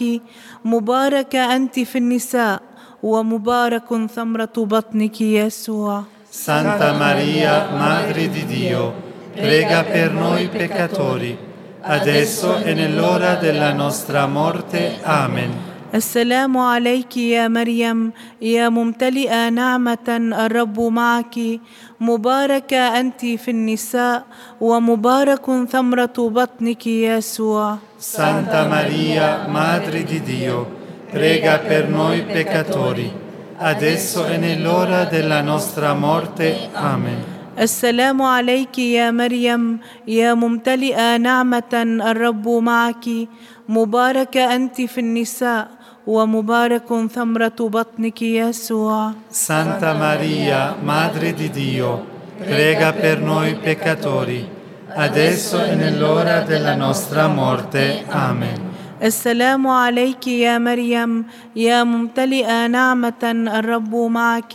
مباركه 0.66 1.56
أنت 1.56 1.80
في 1.80 1.98
النساء 1.98 2.73
ومبارك 3.04 3.90
ثمرة 4.16 4.58
بطنك 4.58 5.22
يسوع. 5.22 6.04
سانتا 6.32 6.92
ماريا 6.92 7.56
مادري 7.80 8.28
دي 8.28 8.42
ديو 8.42 8.92
بريغا 9.38 9.82
بير 9.82 10.12
نوي 10.14 10.48
بيكاتوري 10.48 11.36
adesso 11.84 12.64
e 12.64 12.74
nell'ora 12.74 13.36
della 13.36 13.74
nostra 13.74 14.26
morte. 14.26 15.00
امين 15.06 15.52
السلام 15.96 16.58
عليك 16.58 17.18
يا 17.18 17.48
مريم 17.48 18.12
يا 18.42 18.70
ممتلئة 18.70 19.50
نعمة 19.50 20.08
الرب 20.10 20.80
معك 20.80 21.60
مباركة 22.00 23.00
أنت 23.00 23.26
في 23.26 23.52
النساء 23.52 24.24
ومبارك 24.62 25.46
ثمرة 25.72 26.14
بطنك 26.18 26.88
يا 26.88 27.18
يسوع 27.18 27.78
سانتا 28.00 28.68
ماريا 28.68 29.48
مادري 29.48 30.04
دي 30.04 30.20
ديو 30.20 30.66
prega 31.13 31.59
per 31.59 31.89
noi 31.89 32.23
peccatori, 32.23 33.11
adesso 33.57 34.27
e 34.27 34.37
nell'ora 34.37 35.05
della 35.05 35.41
nostra 35.41 35.95
morte. 35.95 36.69
Amen. 36.73 37.37
السلام 37.59 38.23
عليك 38.23 38.79
يا 38.79 39.11
مريم 39.11 39.79
يا 40.07 40.35
ممتلئه 40.35 41.17
نعمه 41.17 41.75
الرب 42.11 42.49
معك 42.49 43.05
مباركه 43.69 44.55
انت 44.55 44.81
في 44.81 45.01
النساء 45.01 45.69
ومبارك 46.07 46.89
ثمره 47.15 47.59
بطنك 47.61 48.23
يسوع 48.23 49.13
Santa 49.31 49.93
Maria, 49.93 50.77
Madre 50.83 51.35
di 51.35 51.51
Dio, 51.51 52.07
prega 52.39 52.93
per 52.93 53.21
noi 53.21 53.57
peccatori, 53.57 54.49
adesso 54.95 55.63
e 55.65 55.75
nell'ora 55.75 56.41
della 56.41 56.75
nostra 56.77 57.27
morte. 57.27 58.05
Amen. 58.09 58.62
السلام 59.04 59.68
عليك 59.68 60.28
يا 60.28 60.58
مريم 60.58 61.26
يا 61.56 61.84
ممتلئة 61.84 62.68
نعمة 62.68 63.24
الرب 63.60 63.96
معك 63.96 64.54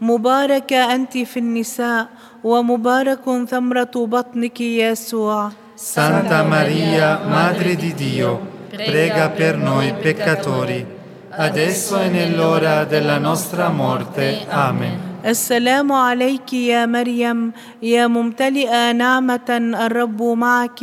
مباركه 0.00 0.94
أنت 0.94 1.18
في 1.18 1.38
النساء 1.38 2.06
ومبارك 2.44 3.24
ثمرة 3.50 3.94
بطنك 3.96 4.60
يسوع 4.60 5.50
Santa 5.78 6.42
Maria, 6.42 7.20
Madre 7.24 7.76
di 7.76 7.94
Dio, 7.94 8.40
prega 8.68 9.30
per 9.30 9.56
noi 9.56 9.94
peccatori, 9.94 10.84
adesso 11.30 12.00
e 12.00 12.08
nell'ora 12.08 12.84
della 12.84 13.18
nostra 13.18 13.70
morte. 13.70 14.44
Amen. 14.50 15.08
السلام 15.26 15.92
عليك 15.92 16.52
يا 16.52 16.86
مريم 16.86 17.52
يا 17.82 18.06
ممتلئة 18.06 18.92
نعمة 18.92 19.50
الرب 19.86 20.22
معك 20.22 20.80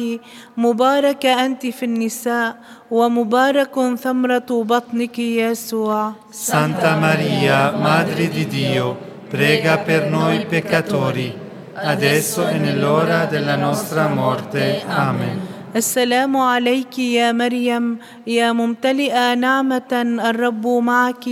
مباركه 0.58 1.46
أنت 1.46 1.66
في 1.66 1.86
النساء 1.86 2.58
ومبارك 2.92 3.96
ثمرة 4.04 4.50
بطنك 4.50 5.20
يسوع. 5.20 6.12
سانتا 6.32 6.96
ماريا 6.96 7.72
مادري 7.72 8.26
دي 8.28 8.44
ديو 8.44 8.96
بريغا 9.34 9.76
بير 9.88 10.10
نوي 10.10 10.46
بيكاتوري 10.52 11.32
adesso 11.76 12.48
e 12.48 12.58
nell'ora 12.58 13.26
della 13.26 13.56
nostra 13.56 14.08
morte. 14.08 14.86
امين 14.88 15.40
السلام 15.76 16.38
عليك 16.38 17.00
يا 17.00 17.32
مريم 17.32 17.98
يا 18.28 18.52
ممتلئة 18.52 19.34
نعمة 19.34 19.92
الرب 20.30 20.68
معك 20.68 21.26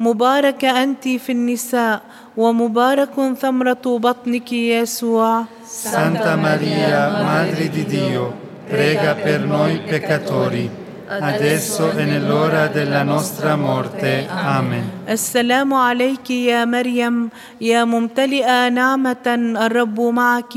مبارك 0.00 0.64
أنت 0.64 1.08
في 1.08 1.32
النساء 1.32 2.00
ومبارك 2.36 3.34
ثمرة 3.40 3.84
بطنك 3.86 4.52
يسوع 4.52 5.44
سانتا 5.66 6.36
ماريا 6.36 7.24
مادري 7.24 7.68
دي 7.68 7.82
ديو 7.82 8.30
prega 8.70 9.14
per 9.14 9.40
noi 9.40 9.82
peccatori 9.90 10.70
adesso 11.09 11.91
e 11.91 12.03
nell'ora 12.05 12.67
della 12.67 13.03
nostra 13.03 13.55
morte. 13.55 14.25
Amen. 14.29 14.83
السلام 15.09 15.73
عليك 15.73 16.29
يا 16.29 16.65
مريم 16.65 17.29
يا 17.61 17.83
ممتلئه 17.83 18.69
نعمه 18.69 19.25
الرب 19.65 19.99
معك 20.01 20.53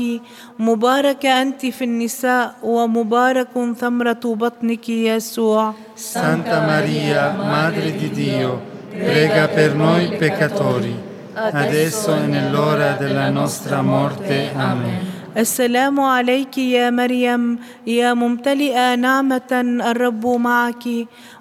مباركه 0.59 1.41
انت 1.41 1.65
في 1.65 1.83
النساء 1.83 2.55
ومبارك 2.63 3.47
ثمره 3.79 4.19
بطنك 4.25 4.89
يسوع 4.89 5.73
Santa 5.95 6.61
Maria, 6.61 7.35
Madre 7.37 7.91
di 7.91 8.09
Dio, 8.09 8.61
prega 8.89 9.47
per 9.47 9.75
noi 9.75 10.15
peccatori, 10.17 10.95
adesso 11.35 12.15
e 12.15 12.25
nell'ora 12.25 12.93
della 12.93 13.29
nostra 13.29 13.81
morte. 13.81 14.49
Amen. 14.55 15.12
السلام 15.36 16.00
عليك 16.00 16.58
يا 16.58 16.90
مريم 16.90 17.58
يا 17.86 18.14
ممتلئة 18.14 18.94
نعمة 18.94 19.50
الرب 19.90 20.26
معك. 20.26 20.84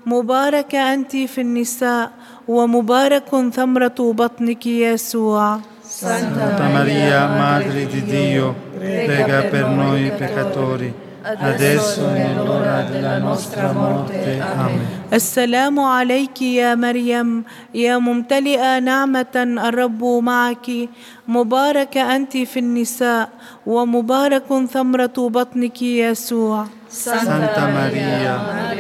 مباركه 0.05 0.93
أنت 0.93 1.15
في 1.15 1.41
النساء 1.41 2.11
ومبارك 2.47 3.29
ثمرة 3.53 3.99
بطنك 3.99 4.65
يسوع. 4.65 5.59
Santa 5.83 6.67
Maria, 6.73 7.27
Madre 7.27 7.85
di 7.85 8.01
Dio, 8.03 8.55
prega 8.79 9.43
per 9.43 9.67
noi 9.67 10.11
peccatori, 10.17 10.91
adesso 11.23 12.09
e 12.09 12.19
nell'ora 12.19 12.81
della 12.83 13.17
nostra 13.17 13.71
morte. 13.71 14.39
Amen. 14.41 15.01
السلام 15.13 15.79
عليك 15.79 16.41
يا 16.41 16.75
مريم 16.75 17.43
يا 17.73 17.97
ممتلئه 17.97 18.79
نعمه 18.79 19.35
الرب 19.69 20.03
معك 20.03 20.89
مبارك 21.27 21.97
انت 21.97 22.37
في 22.37 22.59
النساء 22.59 23.29
ومبارك 23.65 24.49
ثمره 24.73 25.17
بطنك 25.17 25.81
يسوع 25.81 26.65
سانتا 26.89 27.65
ماريا 27.65 28.35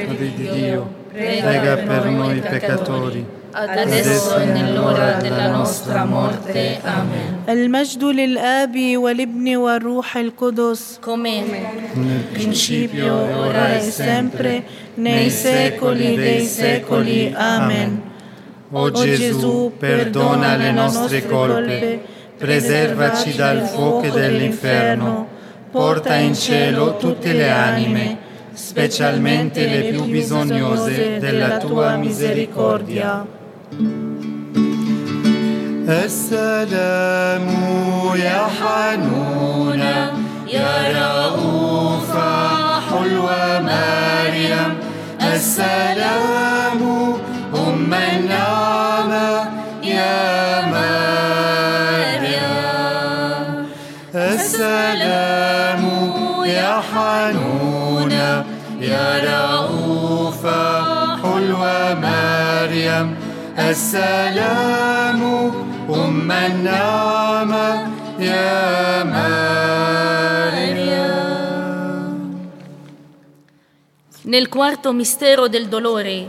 مدري 0.09 0.31
ديو 0.37 0.83
prega 1.13 1.77
per 1.77 2.03
noi 2.09 2.41
peccatori 2.41 3.42
adesso 3.52 4.38
e 4.38 4.44
nell'ora 4.44 5.12
della 5.14 5.48
nostra 5.48 6.04
morte. 6.04 6.80
Amen. 6.82 7.36
المجد 7.48 8.04
للاب 8.04 8.96
والابن 8.96 9.56
والروح 9.56 10.16
القدس 10.16 10.98
come 11.00 11.44
Nel 11.94 12.24
principio 12.32 13.14
ora 13.46 13.76
e 13.76 13.80
sempre 13.80 14.64
nei 14.94 15.30
secoli 15.30 16.14
dei 16.16 16.44
secoli 16.44 17.32
amen 17.34 18.08
O 18.70 18.90
Gesù, 18.90 19.72
perdona 19.78 20.56
le 20.56 20.72
nostre 20.72 21.26
colpe, 21.26 22.00
preservaci 22.36 23.34
dal 23.34 23.62
fuoco 23.62 24.10
dell'inferno, 24.10 25.26
porta 25.70 26.16
in 26.16 26.34
cielo 26.34 26.98
tutte 26.98 27.32
le 27.32 27.50
anime, 27.50 28.18
specialmente 28.52 29.66
le 29.66 29.88
più 29.90 30.04
bisognose 30.04 31.18
della 31.18 31.56
tua 31.56 31.96
misericordia. 31.96 33.26
السلام 35.89 37.47
يا 38.15 38.41
حنونة 38.57 40.11
يا 40.47 40.73
رؤوفة 40.99 42.31
حلوة 42.79 43.61
مريم. 43.61 44.71
السلام 45.33 46.81
أم 47.55 47.93
النعمة 47.93 49.29
يا 49.83 50.61
مريم. 50.73 51.73
السلام 54.15 55.83
يا 56.45 56.81
حنونة 56.93 58.45
يا 58.81 59.07
رؤوفة 59.29 60.83
حلوة 61.23 61.93
مريم. 61.93 63.07
السلام 63.58 65.22
أم 65.90 66.32
النعمة 66.32 67.88
يا 68.18 69.04
مريم 69.04 69.68
Nel 74.28 74.48
quarto 74.50 74.92
mistero 74.92 75.48
del 75.48 75.68
dolore, 75.68 76.28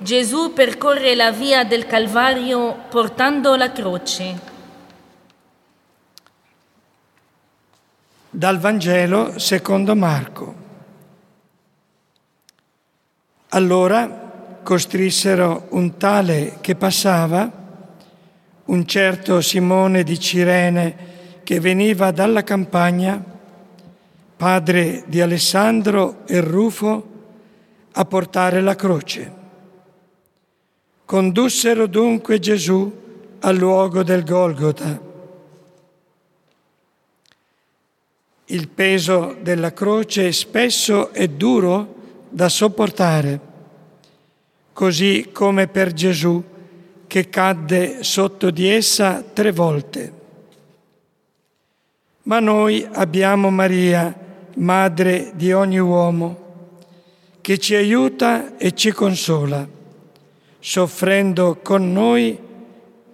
Gesù 0.00 0.52
percorre 0.52 1.14
la 1.14 1.32
via 1.32 1.64
del 1.64 1.86
Calvario 1.86 2.84
portando 2.90 3.56
la 3.56 3.72
croce. 3.72 4.38
Dal 8.28 8.58
Vangelo 8.58 9.38
secondo 9.38 9.96
Marco. 9.96 10.54
Allora 13.48 14.21
costrissero 14.63 15.67
un 15.71 15.97
tale 15.97 16.57
che 16.61 16.75
passava, 16.75 17.61
un 18.65 18.85
certo 18.85 19.41
Simone 19.41 20.03
di 20.03 20.19
Cirene 20.19 20.95
che 21.43 21.59
veniva 21.59 22.11
dalla 22.11 22.43
campagna, 22.43 23.21
padre 24.37 25.03
di 25.07 25.21
Alessandro 25.21 26.25
e 26.25 26.39
Rufo, 26.39 27.11
a 27.91 28.05
portare 28.05 28.61
la 28.61 28.75
croce. 28.75 29.41
Condussero 31.05 31.85
dunque 31.85 32.39
Gesù 32.39 33.01
al 33.39 33.57
luogo 33.57 34.01
del 34.03 34.23
Golgota. 34.23 35.11
Il 38.45 38.67
peso 38.69 39.37
della 39.41 39.73
croce 39.73 40.31
spesso 40.31 41.11
è 41.11 41.27
duro 41.27 41.95
da 42.29 42.49
sopportare, 42.49 43.51
così 44.73 45.29
come 45.31 45.67
per 45.67 45.93
Gesù 45.93 46.43
che 47.07 47.29
cadde 47.29 48.03
sotto 48.03 48.49
di 48.49 48.67
essa 48.67 49.21
tre 49.21 49.51
volte. 49.51 50.21
Ma 52.23 52.39
noi 52.39 52.87
abbiamo 52.91 53.49
Maria, 53.51 54.13
madre 54.55 55.31
di 55.35 55.51
ogni 55.51 55.79
uomo, 55.79 56.41
che 57.41 57.57
ci 57.57 57.75
aiuta 57.75 58.57
e 58.57 58.73
ci 58.73 58.91
consola, 58.91 59.67
soffrendo 60.59 61.59
con 61.61 61.91
noi 61.91 62.39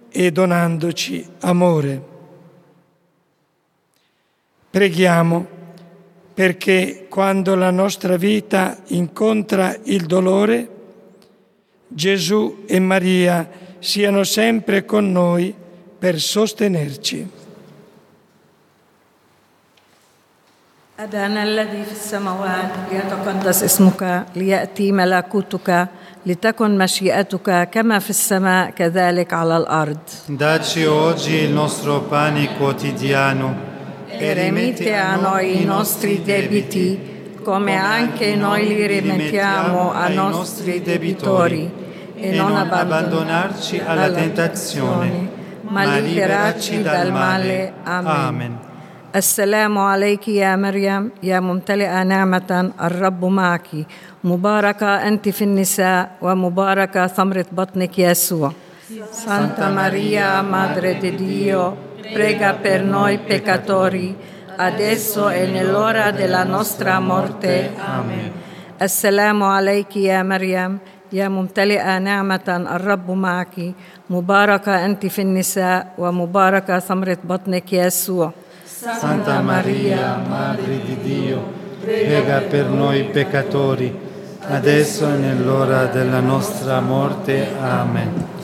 e 0.08 0.30
donandoci 0.30 1.26
amore. 1.40 2.02
Preghiamo 4.70 5.46
perché 6.32 7.06
quando 7.08 7.54
la 7.56 7.70
nostra 7.70 8.16
vita 8.16 8.78
incontra 8.86 9.76
il 9.84 10.06
dolore, 10.06 10.79
Gesù 11.89 12.63
e 12.67 12.79
Maria 12.79 13.49
siano 13.79 14.23
sempre 14.23 14.85
con 14.85 15.11
noi 15.11 15.53
per 15.99 16.19
sostenerci. 16.19 17.43
أبانا 20.99 21.43
الذي 21.43 21.83
في 21.83 21.91
السماوات 21.91 22.71
ليتقدس 22.91 23.63
اسمك 23.63 24.25
ليأتي 24.35 24.91
ملكوتك 24.91 25.87
لتكن 26.25 26.77
مشيئتك 26.77 27.69
كما 27.71 27.99
في 27.99 28.09
السماء 28.09 28.69
كذلك 28.69 29.33
على 29.33 29.57
الأرض 29.57 29.97
Dacci 30.27 30.85
oggi 30.85 31.35
il 31.35 31.51
nostro 31.51 32.01
pane 32.01 32.55
quotidiano 32.57 33.55
e 34.07 34.33
rimetti 34.33 34.89
a 34.89 35.15
noi 35.15 35.61
i 35.61 35.65
nostri 35.65 36.21
debiti 36.23 37.18
come 37.43 37.75
anche 37.75 38.35
noi 38.35 38.67
li 38.67 38.87
rimettiamo 38.87 39.93
ai 39.93 40.15
nostri 40.15 40.81
debitori 40.81 41.71
e 42.15 42.31
non 42.31 42.55
abbandonarci 42.55 43.81
alla 43.85 44.09
tentazione, 44.09 45.29
ma 45.61 45.97
liberarci 45.97 46.81
dal 46.81 47.11
male. 47.11 47.73
Amen. 47.83 48.73
السلام 49.15 49.77
عليك 49.77 50.27
يا 50.27 50.55
مريم 50.55 51.11
يا 51.23 51.39
ممتلئة 51.39 52.03
نعمة 52.03 52.71
الرب 52.81 53.25
معك 53.25 53.67
مباركة 54.23 55.07
أنت 55.07 55.29
في 55.29 55.43
النساء 55.43 56.11
ومباركة 56.21 57.07
ثمرة 57.07 57.45
بطنك 57.51 57.99
يسوع 57.99 58.51
Santa 59.09 59.69
Maria, 59.69 60.41
Madre 60.43 60.99
di 60.99 61.15
Dio, 61.15 61.75
prega 62.13 62.53
per 62.53 62.83
noi 62.83 63.17
peccatori, 63.17 64.15
adesso 64.59 65.29
e 65.29 65.45
nell'ora 65.47 66.11
della 66.11 66.43
nostra 66.43 66.99
morte. 66.99 67.71
Amen. 67.77 68.31
السلام 68.81 69.43
عليك 69.43 69.95
يا 69.95 70.23
مريم 70.23 70.79
يا 71.11 71.27
ممتلئة 71.27 71.97
نعمة 71.99 72.67
الرب 72.75 73.11
معك 73.11 73.55
مباركة 74.09 74.85
أنت 74.85 75.05
في 75.05 75.21
النساء 75.21 75.87
ومباركة 75.97 76.79
ثمرة 76.79 77.17
بطنك 77.23 77.73
يسوع 77.73 78.31
Santa 78.85 79.41
Maria, 79.41 80.21
Madre 80.27 80.77
di 80.83 80.97
Dio, 81.01 81.41
prega 81.81 82.41
per 82.41 82.65
noi 82.67 83.05
peccatori, 83.05 83.89
adesso 84.41 85.07
e 85.09 85.17
nell'ora 85.17 85.85
della 85.85 86.19
nostra 86.19 86.81
morte. 86.81 87.47
Amen. 87.59 88.38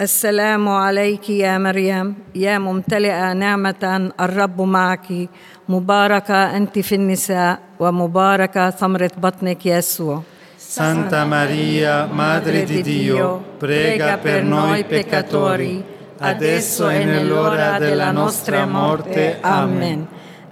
السلام 0.00 0.68
عليك 0.68 1.30
يا 1.30 1.58
مريم. 1.58 2.14
يا 2.34 2.58
ممتلئة 2.58 3.32
نعمة 3.32 4.12
الرب 4.20 4.60
معك. 4.60 5.28
مباركة 5.68 6.56
أنت 6.56 6.78
في 6.78 6.94
النساء 6.94 7.58
ومباركة 7.80 8.70
ثمرة 8.70 9.10
بطنك 9.16 9.66
يسوع. 9.66 10.22
Santa 10.56 11.24
Maria, 11.24 12.08
Madre 12.12 12.64
di 12.64 12.80
Dio, 12.80 13.42
prega 13.58 14.16
per 14.16 14.42
noi 14.42 14.84
peccatori, 14.84 15.84
adesso 16.18 16.88
e 16.88 17.04
nell'ora 17.04 17.78
della 17.78 18.10
nostra 18.10 18.64
morte. 18.64 19.38
Amen. 19.42 20.06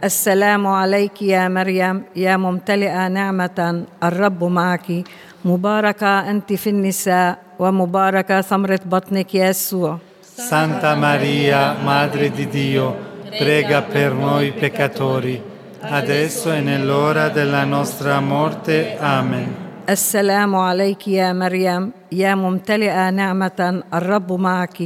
السلام 0.04 0.66
عليك 0.66 1.22
يا 1.22 1.48
مريم. 1.48 2.02
يا 2.16 2.36
ممتلئة 2.36 3.08
نعمة 3.08 3.84
الرب 4.02 4.44
معك. 4.44 5.04
مباركة 5.44 6.30
أنت 6.30 6.52
في 6.52 6.70
النساء 6.70 7.47
ومباركة 7.59 8.41
ثمرة 8.41 8.79
بطنك 8.85 9.35
يسوع 9.35 9.97
Santa 10.35 10.95
Maria, 10.95 11.75
Madre 11.83 12.31
di 12.31 12.47
Dio, 12.47 12.97
prega 13.37 13.83
per 13.83 14.13
noi 14.13 14.51
peccatori, 14.51 15.39
adesso 15.79 16.51
e 16.51 16.59
nell'ora 16.59 17.29
della 17.29 17.63
nostra 17.65 18.19
morte. 18.19 18.97
Amen. 18.99 19.63
السلام 19.89 20.55
عليك 20.55 21.07
يا 21.07 21.33
مريم 21.33 21.91
يا 22.11 22.35
ممتلئة 22.35 23.09
نعمة 23.09 23.83
الرب 23.93 24.31
معك 24.31 24.77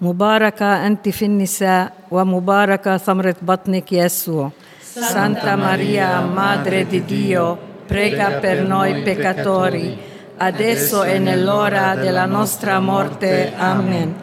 مباركة 0.00 0.86
أنت 0.86 1.08
في 1.08 1.24
النساء 1.24 1.92
ومباركة 2.10 2.96
ثمرة 2.96 3.36
بطنك 3.42 3.92
يسوع 3.92 4.50
Santa 4.98 5.54
Maria, 5.54 6.20
Madre 6.22 6.84
di 6.84 7.04
Dio, 7.04 7.56
prega 7.86 8.40
per 8.40 8.66
noi 8.66 9.02
peccatori, 9.02 9.96
adesso 10.45 11.03
e 11.03 11.19
nell'ora 11.19 11.95
della 11.95 12.25
nostra 12.25 12.79
morte. 12.79 13.53
Amen. 13.57 14.13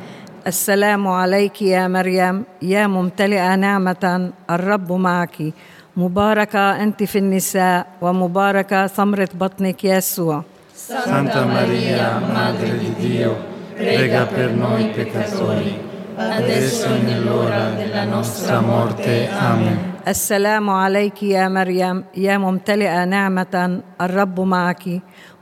السلام 0.47 1.09
عليك 1.09 1.63
يا 1.63 1.89
مريم 1.89 2.45
يا 2.63 2.87
ممتلئة 2.87 3.55
نعمة 3.57 4.33
الرب 4.51 4.93
معك 4.93 5.53
مباركة 5.97 6.83
أنت 6.83 7.03
في 7.03 7.19
النساء 7.19 7.87
ومباركة 8.01 8.87
ثمرة 8.87 9.29
بطنك 9.35 9.85
يسوع 9.85 10.43
Santa 10.91 11.45
Maria, 11.45 12.19
Madre 12.19 12.79
di 12.79 12.93
Dio, 12.99 13.37
prega 13.77 14.27
per 14.27 14.51
noi 14.51 14.89
peccatori, 14.89 15.79
adesso 16.20 16.88
e 16.88 17.00
nell'ora 17.00 17.70
della 17.70 18.04
nostra 18.06 18.62
morte. 18.62 19.30
Amen. 19.30 19.94
السلام 20.08 20.70
عليك 20.70 21.24
يا 21.24 21.48
مريم 21.48 22.04
يا 22.18 22.38
ممتلئة 22.38 23.06
نعمة 23.06 23.82
الرب 24.02 24.39
معك 24.39 24.84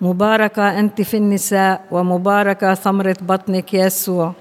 مباركة 0.02 0.80
أنت 0.80 1.02
في 1.02 1.18
النساء 1.18 1.82
ومباركة 1.92 2.74
ثمرة 2.74 3.18
بطنك 3.22 3.74
يسوع 3.74 4.34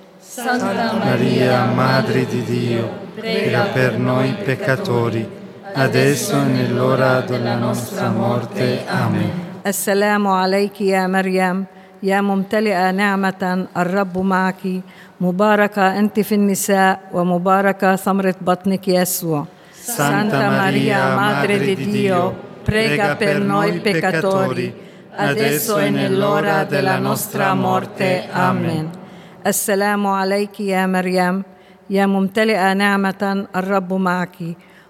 Maria, 1.04 1.64
Madre 1.74 2.24
di 2.24 2.42
Dio, 2.42 2.88
prega 3.14 3.64
per 3.74 3.98
noi 3.98 4.32
peccatori, 4.32 5.28
adesso 5.74 6.40
e 6.40 6.44
nell'ora 6.44 7.20
della 7.20 7.56
nostra 7.56 8.08
morte. 8.08 8.84
Amen. 8.88 9.30
السلام 9.66 10.26
عليك 10.26 10.80
يا 10.80 11.06
مريم 11.06 11.66
يا 12.03 12.21
ممتلئة 12.21 12.91
نعمة 12.91 13.67
الرب 13.77 14.17
معك. 14.17 14.81
مباركة 15.21 15.99
أنت 15.99 16.19
في 16.19 16.35
النساء 16.35 16.99
ومباركة 17.13 17.95
ثمرة 17.95 18.35
بطنك 18.41 18.87
يسوع. 18.87 19.45
Santa 19.87 20.49
Maria, 20.49 21.15
Madre 21.15 21.59
di 21.59 21.75
Dio, 21.75 22.35
prega 22.63 23.15
per 23.15 23.39
noi 23.39 23.79
peccatori, 23.79 24.67
adesso 25.15 25.77
e 25.77 25.89
nell'ora 25.89 26.65
della 26.65 26.97
nostra 26.99 27.53
morte. 27.53 28.27
Amen. 28.31 28.89
السلام 29.47 30.07
عليك 30.07 30.59
يا 30.59 30.85
مريم 30.85 31.43
يا 31.89 32.05
ممتلئة 32.05 32.73
نعمة 32.73 33.47
الرب 33.55 33.93
معك 33.93 34.35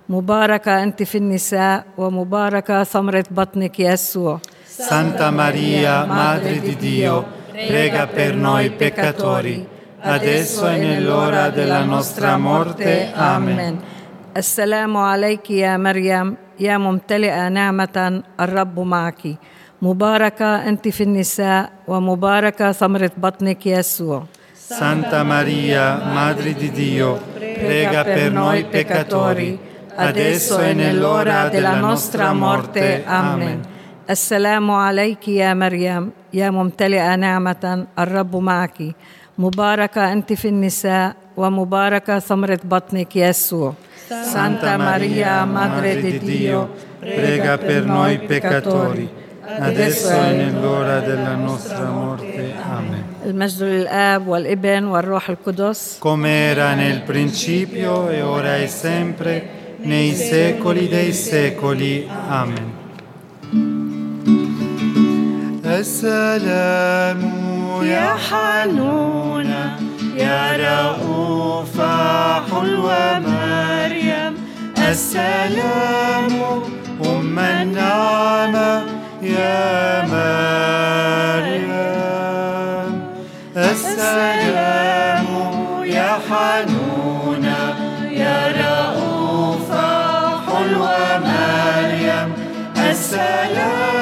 مباركة 0.09 0.83
أنت 0.83 1.03
في 1.03 1.17
النساء 1.17 1.85
ومباركة 1.97 2.83
ثمرة 2.83 3.25
بطنك 3.31 3.79
يسوع 3.79 4.39
Santa 4.76 5.30
Maria, 5.30 6.04
Madre 6.04 6.60
di 6.60 6.76
Dio, 6.76 7.26
prega 7.50 8.06
per 8.06 8.34
noi 8.34 8.70
peccatori, 8.70 9.66
adesso 10.00 10.68
e 10.68 10.78
nell'ora 10.78 11.50
della 11.50 11.84
nostra 11.84 12.36
morte. 12.36 13.12
Amen. 13.14 13.80
السلام 14.36 14.96
عليك 14.96 15.50
يا 15.50 15.76
مريم 15.76 16.36
يا 16.60 16.78
ممتلئة 16.78 17.48
نعمة 17.48 18.22
الرب 18.40 18.80
معك 18.80 19.22
مباركة 19.82 20.68
أنت 20.68 20.88
في 20.88 21.02
النساء 21.02 21.70
ومباركة 21.86 22.72
ثمرة 22.72 23.10
بطنك 23.16 23.66
يسوع 23.66 24.24
Santa 24.72 25.22
Maria, 25.22 26.00
Madre 26.14 26.54
di 26.54 26.70
Dio, 26.70 27.20
prega 27.34 28.04
per 28.04 28.32
noi 28.32 28.64
peccatori, 28.64 29.58
adesso 29.96 30.58
e 30.60 30.72
nell'ora 30.72 31.48
della 31.48 31.74
nostra 31.74 32.32
morte. 32.32 33.02
Amen. 33.04 33.60
السلام 34.09 34.71
عليك 34.71 35.27
يا 35.27 35.53
مريم 35.53 36.11
يا 36.33 36.49
ممتلئة 36.49 37.15
نعمة 37.15 37.85
الرب 37.99 38.35
معك 38.35 38.77
مباركة 39.37 40.13
أنت 40.13 40.33
في 40.33 40.47
النساء 40.47 41.15
ومباركة 41.37 42.19
ثمرة 42.19 42.59
بطنك 42.63 43.15
يسوع 43.15 43.73
Santa 44.07 44.77
Maria, 44.77 45.43
Madre 45.43 45.99
di 45.99 46.17
Dio, 46.19 46.69
prega 47.01 47.57
per 47.57 47.83
noi 47.83 48.19
peccatori, 48.19 49.09
adesso 49.43 50.09
e 50.09 50.31
nell'ora 50.31 51.01
della 51.01 51.35
nostra 51.35 51.89
morte. 51.89 52.53
Amen. 52.77 53.03
المجد 53.25 53.63
للآب 53.63 54.27
والابن 54.27 54.83
والروح 54.83 55.29
القدس 55.29 55.97
Come 55.99 56.49
era 56.51 56.73
nel 56.73 57.01
principio 57.01 58.09
e 58.09 58.21
ora 58.21 58.55
e 58.55 58.67
sempre, 58.67 59.49
nei 59.79 60.13
secoli 60.15 60.87
dei 60.87 61.11
secoli. 61.11 62.07
Amen. 62.29 62.86
سلام 65.81 67.21
يا 67.83 68.15
حنون 68.29 69.49
يا 70.15 70.41
رؤوف 70.65 71.81
حلو 72.51 72.89
مريم. 73.27 74.33
السلام 74.77 76.33
أم 77.05 77.39
النعمة 77.39 78.83
يا 79.21 80.05
مريم. 80.13 81.71
السلام 83.57 85.25
يا 85.85 86.11
حنون 86.29 87.45
يا 88.11 88.37
رؤوف 88.61 89.69
حلو 90.47 90.85
مريم. 91.25 92.29
السلام 92.77 93.96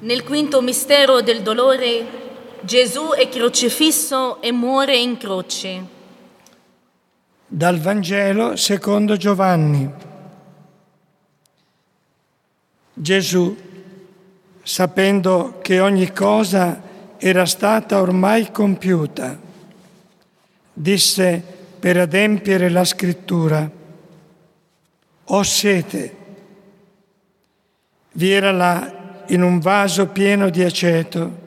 Nel 0.00 0.22
quinto 0.24 0.60
mistero 0.60 1.22
del 1.22 1.40
dolore, 1.40 2.06
Gesù 2.60 3.12
è 3.16 3.28
crocifisso 3.28 4.42
e 4.42 4.52
muore 4.52 4.98
in 4.98 5.16
croce. 5.16 5.82
Dal 7.46 7.78
Vangelo 7.78 8.56
secondo 8.56 9.16
Giovanni. 9.16 9.90
Gesù, 12.92 13.56
sapendo 14.62 15.58
che 15.62 15.80
ogni 15.80 16.12
cosa 16.12 16.82
era 17.16 17.46
stata 17.46 18.00
ormai 18.00 18.50
compiuta, 18.50 19.38
disse 20.72 21.57
per 21.78 21.96
adempiere 21.96 22.68
la 22.68 22.84
scrittura, 22.84 23.70
ho 25.24 25.42
sete. 25.42 26.16
Vi 28.12 28.30
era 28.30 28.50
là 28.50 29.24
in 29.28 29.42
un 29.42 29.58
vaso 29.58 30.08
pieno 30.08 30.48
di 30.50 30.62
aceto. 30.62 31.46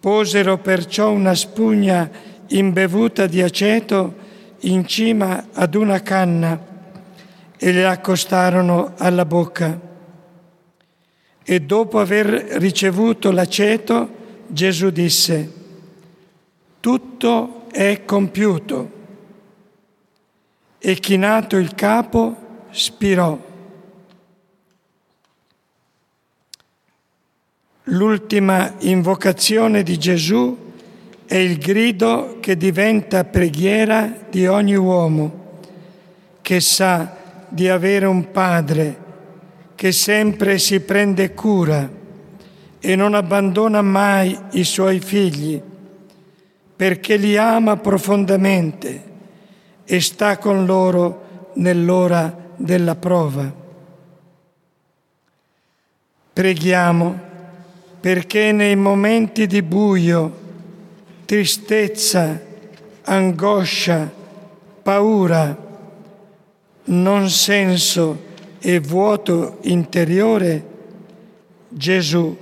Posero 0.00 0.58
perciò 0.58 1.10
una 1.10 1.34
spugna 1.34 2.10
imbevuta 2.48 3.26
di 3.26 3.40
aceto 3.40 4.14
in 4.60 4.86
cima 4.86 5.48
ad 5.52 5.74
una 5.74 6.00
canna 6.00 6.70
e 7.56 7.72
le 7.72 7.86
accostarono 7.86 8.94
alla 8.96 9.24
bocca. 9.24 9.78
E 11.44 11.60
dopo 11.60 12.00
aver 12.00 12.26
ricevuto 12.58 13.30
l'aceto, 13.30 14.20
Gesù 14.46 14.90
disse, 14.90 15.52
tutto 16.80 17.66
è 17.70 18.04
compiuto. 18.04 19.00
E 20.84 20.94
chinato 20.96 21.56
il 21.58 21.76
capo, 21.76 22.66
spirò. 22.72 23.38
L'ultima 27.84 28.74
invocazione 28.80 29.84
di 29.84 29.96
Gesù 29.96 30.58
è 31.24 31.36
il 31.36 31.58
grido 31.58 32.38
che 32.40 32.56
diventa 32.56 33.22
preghiera 33.22 34.12
di 34.28 34.48
ogni 34.48 34.74
uomo 34.74 35.60
che 36.42 36.58
sa 36.58 37.16
di 37.48 37.68
avere 37.68 38.06
un 38.06 38.32
padre 38.32 38.98
che 39.76 39.92
sempre 39.92 40.58
si 40.58 40.80
prende 40.80 41.32
cura 41.32 41.88
e 42.80 42.96
non 42.96 43.14
abbandona 43.14 43.82
mai 43.82 44.36
i 44.52 44.64
suoi 44.64 44.98
figli 44.98 45.62
perché 46.74 47.16
li 47.16 47.36
ama 47.36 47.76
profondamente 47.76 49.10
e 49.84 50.00
sta 50.00 50.38
con 50.38 50.64
loro 50.64 51.50
nell'ora 51.54 52.34
della 52.56 52.94
prova. 52.94 53.60
Preghiamo 56.32 57.20
perché 58.00 58.52
nei 58.52 58.74
momenti 58.74 59.46
di 59.46 59.62
buio, 59.62 60.40
tristezza, 61.24 62.40
angoscia, 63.04 64.10
paura, 64.82 65.56
non 66.84 67.30
senso 67.30 68.30
e 68.58 68.80
vuoto 68.80 69.58
interiore, 69.62 70.66
Gesù 71.68 72.36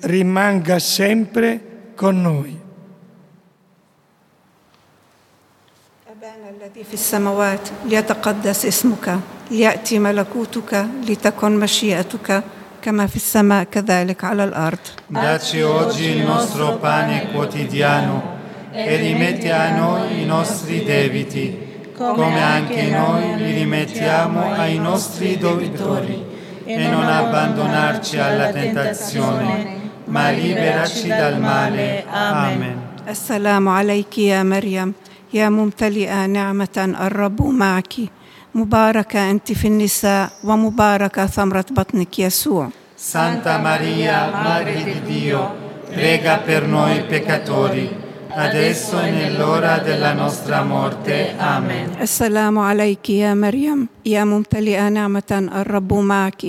rimanga 0.00 0.78
sempre 0.78 1.92
con 1.94 2.20
noi. 2.20 2.64
أبانا 6.45 6.49
الذي 6.49 6.83
في 6.83 6.93
السماوات 6.93 7.69
ليتقدس 7.85 8.65
اسمك 8.65 9.19
ليأتي 9.51 9.99
ملكوتك 9.99 10.85
لتكن 11.07 11.59
مشيئتك 11.59 12.43
كما 12.81 13.07
في 13.07 13.15
السماء 13.15 13.63
كذلك 13.63 14.23
على 14.23 14.43
الأرض 14.43 14.77
Dacci 15.09 15.61
oggi 15.61 16.03
il 16.03 16.23
nostro 16.23 16.77
pane 16.77 17.31
quotidiano 17.33 18.21
e 18.71 18.95
rimetti 18.97 19.49
a 19.49 19.75
noi 19.75 20.21
i 20.21 20.25
nostri 20.25 20.83
debiti, 20.83 21.57
come 21.97 22.43
anche 22.43 22.83
noi 22.89 23.37
li 23.37 23.53
rimettiamo 23.53 24.53
ai 24.53 24.77
nostri 24.77 25.37
debitori, 25.37 26.23
e 26.65 26.87
non 26.87 27.07
abbandonarci 27.07 28.17
alla 28.19 28.51
tentazione, 28.51 29.79
ma 30.05 30.29
liberaci 30.29 31.07
dal 31.07 31.39
male. 31.39 32.05
Amen. 32.11 32.89
السلام 33.07 33.69
عليك 33.69 34.17
يا 34.17 34.43
مريم 34.43 34.93
يا 35.32 35.48
ممتلئة 35.48 36.26
نعمة 36.26 36.94
الرب 37.00 37.42
معك. 37.42 37.94
مباركة 38.54 39.30
أنت 39.30 39.52
في 39.52 39.68
النساء 39.68 40.30
ومباركة 40.44 41.26
ثمرة 41.26 41.64
بطنك 41.70 42.18
يسوع. 42.18 42.68
Santa 42.96 43.58
Maria, 43.58 44.30
Madre 44.32 44.82
di 44.84 45.00
Dio, 45.02 45.54
prega 45.92 46.38
per 46.38 46.66
noi 46.66 47.02
peccatori, 47.04 47.86
adesso 48.30 48.98
e 49.00 49.10
nell'ora 49.10 49.78
della 49.78 50.12
nostra 50.14 50.62
morte. 50.64 51.34
Amen. 51.38 52.00
السلام 52.00 52.58
عليك 52.58 53.10
يا 53.10 53.34
مريم 53.34 53.88
يا 54.06 54.24
ممتلئة 54.24 54.88
نعمة 54.88 55.48
الرب 55.54 55.92
معك 55.94 56.42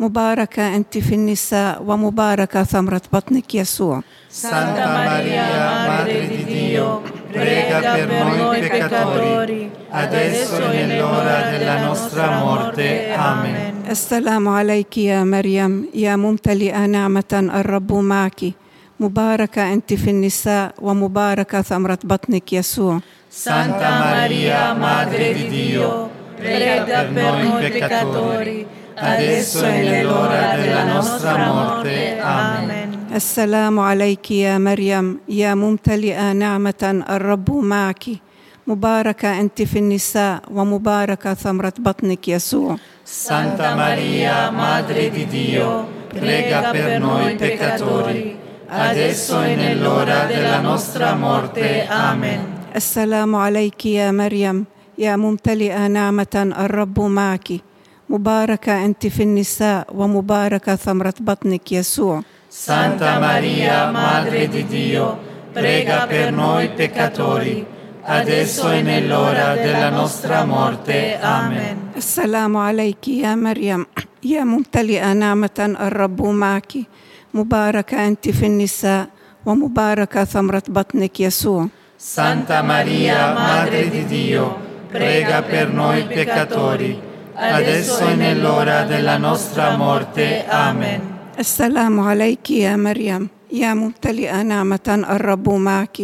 مباركة 0.00 0.76
أنت 0.76 0.98
في 0.98 1.14
النساء 1.14 1.82
ومباركة 1.82 2.62
ثمرة 2.64 3.02
بطنك 3.12 3.54
يسوع 3.54 4.02
Santa 4.28 4.86
Maria, 4.86 5.46
Madre 5.88 6.28
di 6.28 6.44
Dio, 6.44 7.02
prega 7.35 7.79
per 7.79 8.07
noi 8.37 8.59
peccatori, 8.59 9.71
adesso 9.89 10.69
e 10.71 10.85
nell'ora 10.85 11.49
della 11.51 11.77
nostra 11.85 12.39
morte. 12.39 13.13
Amen. 13.15 13.71
السلام 13.91 14.47
عليك 14.47 14.97
يا 14.97 15.23
مريم 15.23 15.89
يا 15.93 16.15
ممتلئة 16.15 16.85
نعمة 16.85 17.51
الرب 17.59 17.93
معك 17.93 18.41
مباركة 18.99 19.73
أنت 19.73 19.93
في 19.93 20.09
النساء 20.09 20.73
ومباركة 20.81 21.61
ثمرة 21.61 21.99
بطنك 22.03 22.53
يسوع 22.53 22.99
Santa 23.31 23.89
Maria, 24.03 24.73
Madre 24.73 25.33
di 25.33 25.47
Dio, 25.47 26.09
prega 26.35 27.07
per 27.13 27.31
noi 27.31 27.69
peccatori, 27.71 28.67
adesso 28.95 29.63
e 29.65 29.71
nell'ora 29.71 30.55
della 30.57 30.83
nostra 30.83 31.37
morte. 31.37 32.19
Amen. 32.19 32.84
السلام 33.16 33.80
عليك 33.80 34.30
يا 34.30 34.58
مريم 34.58 35.20
يا 35.28 35.54
ممتلئة 35.54 36.32
نعمة 36.32 37.04
الرب 37.10 37.50
معك 37.50 38.04
مباركة 38.66 39.40
أنت 39.40 39.62
في 39.62 39.78
النساء 39.78 40.42
ومباركة 40.50 41.34
ثمرة 41.34 41.72
بطنك 41.78 42.28
يسوع 42.28 42.76
Santa 43.04 43.74
Maria, 43.74 44.50
Madre 44.50 45.10
di 45.10 45.24
Dio, 45.26 45.86
prega 46.08 46.70
per 46.72 47.00
noi 47.00 47.36
peccatori, 47.36 48.36
adesso 48.68 49.40
e 49.40 49.54
nell'ora 49.54 50.26
della 50.26 50.60
nostra 50.60 51.14
morte. 51.14 51.86
Amen. 51.88 52.40
السلام 52.76 53.36
عليك 53.36 53.86
يا 53.86 54.10
مريم 54.10 54.64
يا 54.98 55.16
ممتلئة 55.16 55.86
نعمة 55.86 56.52
الرب 56.58 57.00
معك 57.00 57.48
مباركة 58.08 58.84
أنت 58.84 59.06
في 59.06 59.22
النساء 59.22 59.86
ومباركة 59.94 60.76
ثمرة 60.76 61.14
بطنك 61.20 61.72
يسوع 61.72 62.22
Santa 62.58 63.20
Maria, 63.20 63.90
Madre 63.92 64.48
di 64.48 64.64
Dio, 64.64 65.18
prega 65.52 66.06
per 66.08 66.32
noi 66.32 66.70
peccatori, 66.70 67.64
adesso 68.02 68.70
e 68.70 68.80
nell'ora 68.80 69.54
della 69.54 69.90
nostra 69.90 70.42
morte. 70.46 71.18
Amen. 71.20 71.92
Assalamu 71.94 72.58
alayki 72.58 73.20
ya 73.20 73.36
Maryam, 73.36 73.84
ya 74.20 74.42
mumtali'a 74.46 75.12
na'matan 75.12 75.76
ar-Rabb 75.76 76.18
ma'aki, 76.18 76.88
mubaraka 77.36 78.00
anti 78.00 78.32
fi 78.32 78.48
nisa 78.48 79.10
wa 79.44 79.54
mubaraka 79.54 80.24
thamrat 80.24 80.70
batnik 80.70 81.20
Yeshua. 81.20 81.68
Santa 81.94 82.62
Maria, 82.62 83.34
Madre 83.34 83.90
di 83.90 84.06
Dio, 84.06 84.56
prega 84.88 85.42
per 85.42 85.68
noi 85.68 86.06
peccatori, 86.06 86.98
adesso 87.34 88.08
e 88.08 88.14
nell'ora 88.14 88.84
della 88.84 89.18
nostra 89.18 89.76
morte. 89.76 90.46
Amen. 90.48 91.15
السلام 91.38 92.00
عليك 92.00 92.50
يا 92.50 92.76
مريم. 92.76 93.28
يا 93.52 93.74
ممتلئة 93.74 94.42
نعمة 94.42 95.04
الرب 95.10 95.48
معك. 95.48 95.98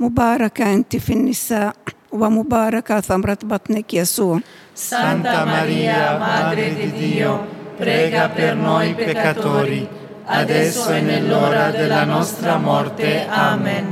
مباركة 0.00 0.74
أنت 0.74 0.96
في 0.96 1.12
النساء 1.12 1.76
ومباركة 2.12 3.00
ثمرة 3.00 3.38
بطنك 3.42 3.94
يسوع. 3.94 4.40
Santa 4.74 5.44
Maria, 5.44 6.18
Madre 6.18 6.74
di 6.74 6.90
Dio, 6.98 7.32
prega 7.78 8.28
per 8.28 8.56
noi 8.56 8.94
peccatori, 8.94 9.86
adesso 10.26 10.90
e 10.90 11.00
nell'ora 11.00 11.70
della 11.70 12.04
nostra 12.04 12.58
morte. 12.58 13.26
Amen. 13.30 13.84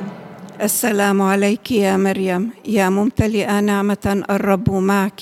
السلام 0.63 1.23
عليك 1.23 1.71
يا 1.71 1.97
مريم. 1.97 2.51
يا 2.67 2.89
ممتلئة 2.89 3.61
نعمة 3.61 4.25
الرب 4.31 4.71
معك. 4.71 5.21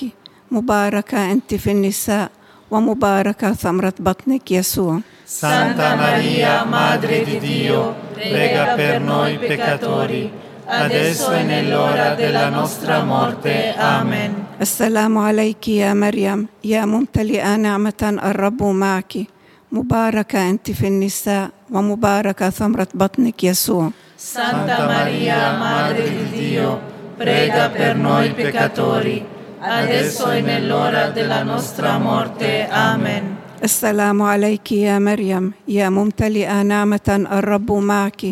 مباركة 0.50 1.32
أنت 1.32 1.54
في 1.54 1.70
النساء 1.70 2.30
ومباركة 2.70 3.52
ثمرة 3.52 3.94
بطنك 3.98 4.52
يسوع 4.52 5.00
Santa 5.28 5.94
Maria, 5.94 6.64
Madre 6.64 7.22
di 7.22 7.38
Dio, 7.38 7.94
prega 8.14 8.72
per 8.76 8.98
noi 9.00 9.36
peccatori, 9.36 10.32
adesso 10.64 11.32
e 11.32 11.42
nell'ora 11.42 12.14
della 12.14 12.48
nostra 12.48 13.04
morte. 13.04 13.74
Amen. 13.76 14.32
السلام 14.60 15.18
عليك 15.18 15.68
يا 15.68 15.94
مريم 15.94 16.46
يا 16.64 16.84
ممتلئة 16.84 17.56
نعمة 17.56 18.18
الرب 18.24 18.62
معك 18.62 19.12
مباركة 19.72 20.50
أنت 20.50 20.70
في 20.70 20.86
النساء 20.86 21.50
ومباركة 21.70 22.50
ثمرة 22.50 22.88
بطنك 22.94 23.44
يسوع 23.44 23.90
Santa 24.16 24.86
Maria, 24.86 25.52
Madre 25.58 26.08
di 26.08 26.24
Dio, 26.38 26.80
prega 27.16 27.68
per 27.68 27.96
noi 27.96 28.30
peccatori, 28.32 29.24
adesso 29.60 30.30
e 30.30 30.40
nell'ora 30.40 31.10
della 31.10 31.42
nostra 31.42 31.98
morte. 31.98 32.68
Amen. 32.70 33.36
السلام 33.64 34.22
عليك 34.22 34.72
يا 34.72 34.98
مريم 34.98 35.52
يا 35.68 35.88
ممتلئة 35.90 36.62
نعمة 36.62 37.26
الرب 37.32 37.72
معك 37.72 38.22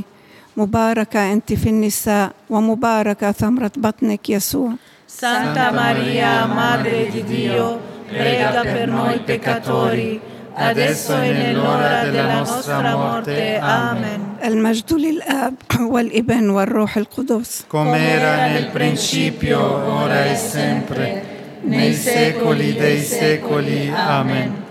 مباركة 0.57 1.33
أنت 1.33 1.53
في 1.53 1.69
النساء 1.69 2.31
ومباركة 2.51 3.33
ثمرة 3.33 3.73
بطنك 3.77 4.31
يسوع 4.31 4.73
Santa 5.09 5.71
Maria, 5.73 6.45
Madre 6.47 7.09
di 7.09 7.23
Dio, 7.25 7.81
prega 8.09 8.61
per 8.63 8.89
noi 8.89 9.19
peccatori, 9.21 10.21
adesso 10.56 11.20
e 11.22 11.32
nell'ora 11.32 12.04
della 12.04 12.34
nostra 12.34 12.96
morte. 12.96 13.58
Amen. 13.62 14.32
المجد 14.44 14.94
للآب 14.94 15.54
والابن 15.80 16.50
والروح 16.50 16.98
القدس 16.98 17.64
come 17.68 17.98
era 17.98 18.48
nel 18.48 18.68
principio, 18.74 19.60
ora 20.04 20.26
e 20.26 20.36
sempre, 20.36 21.24
nei 21.62 21.94
secoli 21.94 22.74
dei 22.74 23.02
secoli. 23.02 23.92
Amen. 23.96 24.64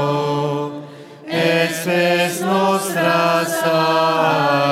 et 1.28 1.68
spes 1.74 2.40
nostra 2.40 3.44
salve. 3.44 4.65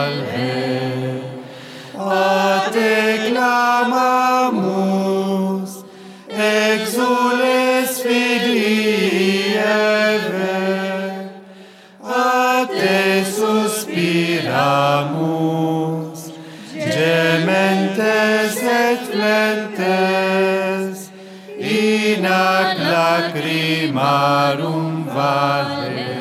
Lacrimarum 23.25 25.07
vale. 25.07 26.15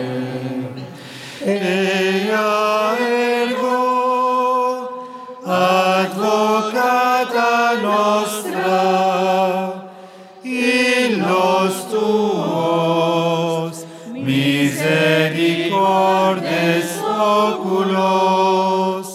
Ea 1.45 2.95
ergo, 3.43 3.83
advocata 5.45 7.51
nostra, 7.87 8.79
illos 10.43 11.75
tuos 11.91 13.75
misericordes 14.13 16.87
oculos 17.49 19.07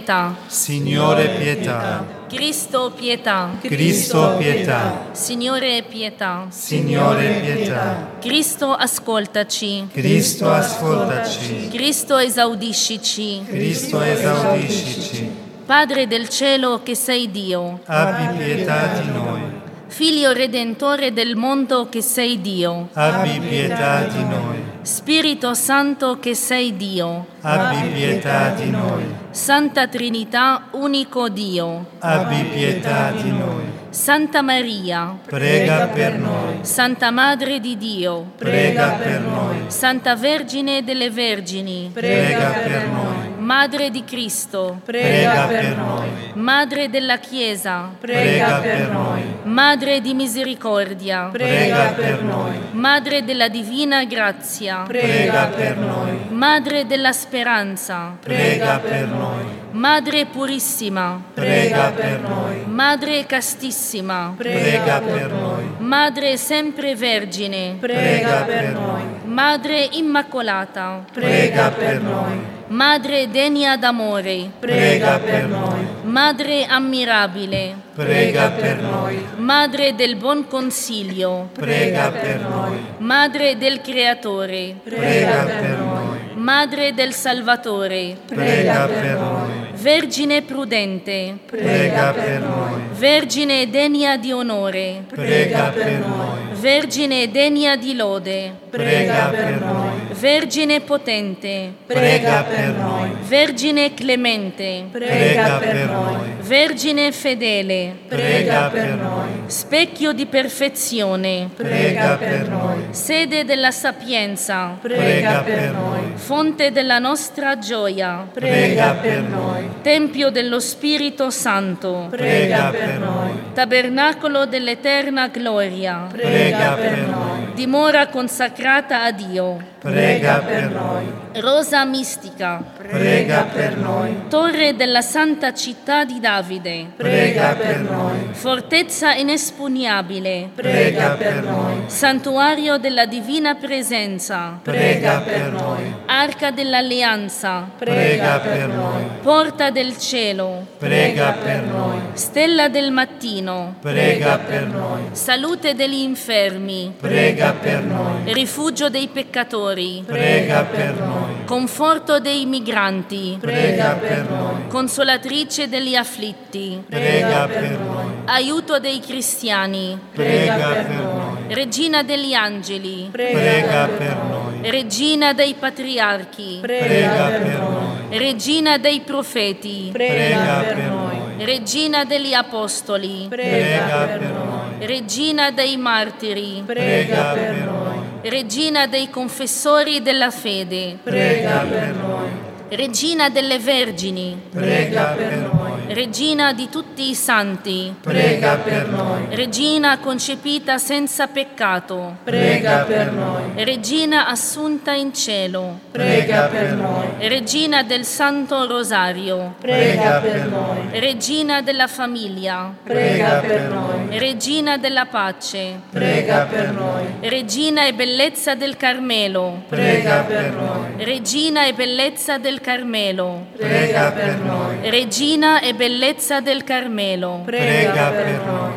pietà, 0.00 0.34
Signore 0.46 1.28
pietà, 1.28 2.06
Cristo 2.26 2.90
pietà, 2.94 3.50
Cristo 3.60 4.34
pietà, 4.38 5.08
Signore 5.12 5.82
pietà, 5.86 6.46
Signore 6.48 7.40
pietà, 7.42 8.12
Cristo 8.18 8.72
ascoltaci, 8.72 9.88
Cristo 9.92 10.50
ascoltaci, 10.50 11.68
Cristo 11.68 12.16
esaudiscici, 12.16 13.42
Cristo 13.46 14.00
esaudiscici, 14.00 15.30
Padre 15.66 16.06
del 16.06 16.28
cielo 16.28 16.80
che 16.82 16.94
sei 16.94 17.30
Dio, 17.30 17.80
abbi 17.84 18.42
pietà 18.42 19.00
di 19.00 19.08
noi, 19.10 19.40
Figlio 19.88 20.32
redentore 20.32 21.12
del 21.12 21.36
mondo 21.36 21.88
che 21.90 22.00
sei 22.00 22.40
Dio, 22.40 22.88
abbi 22.94 23.38
pietà 23.38 24.04
di 24.04 24.24
noi, 24.24 24.69
Spirito 24.90 25.54
Santo 25.54 26.18
che 26.18 26.34
sei 26.34 26.76
Dio, 26.76 27.26
abbi 27.42 27.90
pietà 27.90 28.50
di 28.50 28.70
noi, 28.70 29.04
Santa 29.30 29.86
Trinità, 29.86 30.64
unico 30.72 31.28
Dio, 31.28 31.90
abbi 32.00 32.42
pietà 32.52 33.12
di 33.12 33.30
noi, 33.30 33.62
Santa 33.90 34.42
Maria, 34.42 35.16
prega 35.26 35.86
per 35.86 36.18
noi, 36.18 36.58
Santa 36.62 37.12
Madre 37.12 37.60
di 37.60 37.76
Dio, 37.76 38.32
prega 38.36 38.98
per 39.00 39.20
noi, 39.20 39.62
Santa 39.68 40.16
Vergine 40.16 40.82
delle 40.82 41.08
Vergini, 41.08 41.88
prega 41.94 42.50
per 42.50 42.88
noi, 42.88 43.09
Madre 43.50 43.90
di 43.90 44.04
Cristo, 44.04 44.80
prega 44.84 45.46
per 45.48 45.76
noi. 45.76 46.08
Madre 46.34 46.88
della 46.88 47.16
Chiesa, 47.16 47.90
prega 47.98 48.60
per 48.60 48.88
noi. 48.92 49.22
Madre 49.42 50.00
di 50.00 50.14
misericordia, 50.14 51.30
prega 51.32 51.92
per 51.96 52.22
noi. 52.22 52.56
Madre 52.70 53.24
della 53.24 53.48
divina 53.48 54.04
grazia, 54.04 54.84
prega 54.86 55.46
per 55.46 55.76
noi. 55.76 56.28
Madre 56.28 56.86
della 56.86 57.10
speranza, 57.10 58.16
prega 58.22 58.78
per 58.78 59.08
noi. 59.08 59.44
Madre 59.72 60.26
purissima, 60.26 61.20
prega 61.34 61.90
per 61.90 62.20
noi. 62.20 62.64
Madre 62.66 63.26
castissima, 63.26 64.32
prega 64.36 65.00
per 65.00 65.32
noi. 65.32 65.59
Madre 65.80 66.36
sempre 66.36 66.94
vergine, 66.94 67.76
prega 67.80 68.42
per 68.42 68.72
noi. 68.72 69.02
Madre 69.24 69.88
immacolata, 69.92 71.04
prega 71.10 71.70
per 71.70 72.02
noi. 72.02 72.38
Madre 72.66 73.30
degna 73.30 73.76
d'amore, 73.78 74.50
prega 74.60 75.18
per 75.18 75.48
noi. 75.48 75.86
Madre 76.02 76.66
ammirabile, 76.66 77.74
prega 77.94 78.50
per 78.50 78.76
noi. 78.82 79.24
Madre 79.36 79.94
del 79.94 80.16
buon 80.16 80.46
consiglio, 80.46 81.48
prega 81.54 82.10
per 82.10 82.40
noi. 82.40 82.78
Madre 82.98 83.56
del 83.56 83.80
Creatore, 83.80 84.74
prega 84.84 85.44
per 85.44 85.78
noi. 85.78 86.29
Madre 86.40 86.94
del 86.94 87.12
Salvatore, 87.12 88.16
prega 88.26 88.86
per 88.86 89.18
noi. 89.18 89.68
Vergine 89.74 90.40
prudente, 90.42 91.36
prega 91.44 92.12
per 92.12 92.40
noi. 92.40 92.80
Vergine 92.92 93.68
degna 93.68 94.16
di 94.16 94.32
onore, 94.32 95.04
prega 95.06 95.68
per 95.68 95.98
noi. 95.98 96.38
Vergine 96.52 97.30
degna 97.30 97.76
di 97.76 97.94
lode, 97.94 98.52
prega 98.68 99.28
per 99.28 99.60
noi. 99.60 99.98
Vergine 100.12 100.80
potente, 100.80 101.72
prega 101.86 102.42
per 102.42 102.74
noi. 102.74 103.10
Vergine 103.22 103.94
clemente, 103.94 104.84
prega 104.90 105.56
per 105.58 105.74
noi. 105.88 106.18
Vergine 106.40 107.12
fedele, 107.12 107.96
prega 108.08 108.68
per 108.68 108.88
noi. 108.96 109.28
Specchio 109.46 110.12
di 110.12 110.26
perfezione, 110.26 111.48
prega 111.54 112.16
per 112.16 112.48
noi. 112.48 112.84
Sede 112.90 113.44
della 113.44 113.70
sapienza, 113.70 114.76
prega 114.80 115.40
per 115.40 115.72
noi. 115.72 116.12
Fonte 116.40 116.72
della 116.72 116.98
nostra 116.98 117.58
gioia, 117.58 118.26
prega 118.32 118.94
per 118.94 119.20
noi. 119.20 119.68
Tempio 119.82 120.30
dello 120.30 120.58
Spirito 120.58 121.28
Santo, 121.28 122.06
prega 122.08 122.70
per 122.70 122.98
noi. 122.98 123.30
Tabernacolo 123.52 124.46
dell'eterna 124.46 125.28
gloria, 125.28 126.06
prega 126.10 126.72
per 126.80 126.98
noi. 127.08 127.29
Dimora 127.60 128.06
consacrata 128.06 129.02
a 129.02 129.10
Dio, 129.10 129.58
prega 129.80 130.38
per 130.38 130.70
noi. 130.70 131.18
Rosa 131.42 131.84
mistica, 131.84 132.62
prega 132.76 133.42
per 133.52 133.76
noi. 133.76 134.28
Torre 134.28 134.74
della 134.74 135.02
santa 135.02 135.52
città 135.52 136.06
di 136.06 136.18
Davide, 136.18 136.86
prega 136.96 137.54
per 137.54 137.80
noi. 137.80 138.30
Fortezza 138.32 139.12
inespugnabile, 139.12 140.48
prega 140.54 141.10
per 141.10 141.42
noi. 141.42 141.82
Santuario 141.86 142.78
della 142.78 143.04
divina 143.04 143.54
presenza, 143.54 144.58
prega 144.62 145.20
per 145.20 145.52
noi. 145.52 145.94
Arca 146.06 146.50
dell'alleanza, 146.50 147.68
prega 147.78 148.38
per 148.38 148.68
noi. 148.68 149.04
Porta 149.20 149.70
del 149.70 149.98
cielo, 149.98 150.66
prega 150.78 151.32
per 151.32 151.60
noi. 151.62 151.98
Stella 152.14 152.68
del 152.68 152.90
mattino, 152.90 153.76
prega 153.82 154.38
per 154.38 154.66
noi. 154.66 155.02
Salute 155.12 155.74
degli 155.74 156.00
infermi, 156.00 156.94
prega 156.98 157.49
per 157.52 157.82
noi. 157.82 158.32
Rifugio 158.32 158.88
dei 158.88 159.08
peccatori, 159.08 160.02
prega 160.06 160.64
per 160.64 160.94
noi. 160.94 161.44
Conforto 161.44 162.20
dei 162.20 162.46
migranti, 162.46 163.36
prega 163.40 163.98
per 164.00 164.28
noi. 164.28 164.66
Consolatrice 164.68 165.68
degli 165.68 165.94
afflitti, 165.94 166.82
prega 166.88 167.46
per 167.46 167.78
noi. 167.78 168.04
Aiuto 168.26 168.78
dei 168.78 169.00
cristiani, 169.00 169.98
prega 170.14 170.56
per 170.56 170.88
noi. 170.88 171.54
Regina 171.54 172.02
degli 172.02 172.32
angeli, 172.32 173.08
prega 173.10 173.88
per 173.88 174.16
noi. 174.16 174.70
Regina 174.70 175.32
dei 175.32 175.54
patriarchi, 175.58 176.58
prega 176.60 177.26
per 177.26 177.58
noi. 177.58 178.18
Regina 178.18 178.78
dei 178.78 179.00
profeti, 179.00 179.90
prega 179.92 180.64
per 180.66 180.76
noi. 180.76 181.44
Regina 181.44 182.04
degli 182.04 182.34
apostoli, 182.34 183.26
prega 183.28 184.06
per 184.06 184.20
noi. 184.20 184.59
Regina 184.80 185.50
dei 185.50 185.76
martiri, 185.76 186.62
prega 186.64 187.32
per 187.32 187.54
noi. 187.54 187.98
Regina 188.22 188.86
dei 188.86 189.10
confessori 189.10 190.00
della 190.00 190.30
fede, 190.30 190.96
prega 191.02 191.58
per 191.68 191.94
noi. 191.94 192.28
Regina 192.70 193.28
delle 193.28 193.58
vergini, 193.58 194.40
prega 194.50 195.14
per 195.16 195.36
noi. 195.36 195.59
Regina 195.92 196.52
di 196.52 196.68
tutti 196.68 197.10
i 197.10 197.16
santi, 197.16 197.92
prega 198.00 198.54
per 198.58 198.86
noi. 198.86 199.26
Regina 199.30 199.98
concepita 199.98 200.78
senza 200.78 201.26
peccato, 201.26 202.18
prega 202.22 202.84
per 202.84 203.10
noi. 203.10 203.64
Regina 203.64 204.28
assunta 204.28 204.92
in 204.92 205.12
cielo, 205.12 205.80
prega 205.90 206.42
per 206.42 206.74
noi. 206.74 207.06
Regina 207.26 207.82
del 207.82 208.04
Santo 208.04 208.68
Rosario, 208.68 209.56
prega 209.60 210.20
per 210.20 210.46
noi. 210.46 211.00
Regina 211.00 211.60
della 211.60 211.88
famiglia, 211.88 212.72
prega 212.84 213.40
per 213.44 213.60
noi. 213.62 214.16
Regina 214.16 214.76
della 214.76 215.06
pace, 215.06 215.80
prega 215.90 216.46
per 216.48 216.70
noi. 216.70 217.28
Regina 217.28 217.84
e 217.88 217.94
bellezza 217.94 218.54
del 218.54 218.76
Carmelo, 218.76 219.64
prega 219.68 220.20
per 220.20 220.52
noi. 220.52 221.04
Regina 221.04 221.66
e 221.66 221.72
bellezza 221.72 222.38
del 222.38 222.60
Carmelo, 222.60 223.46
prega 223.56 224.12
per 224.12 224.38
noi. 224.38 224.88
Regina 224.88 225.58
e 225.60 225.78
bellezza 225.80 226.42
del 226.42 226.62
Carmelo, 226.62 227.40
prega 227.46 228.10
per 228.10 228.42
noi. 228.44 228.72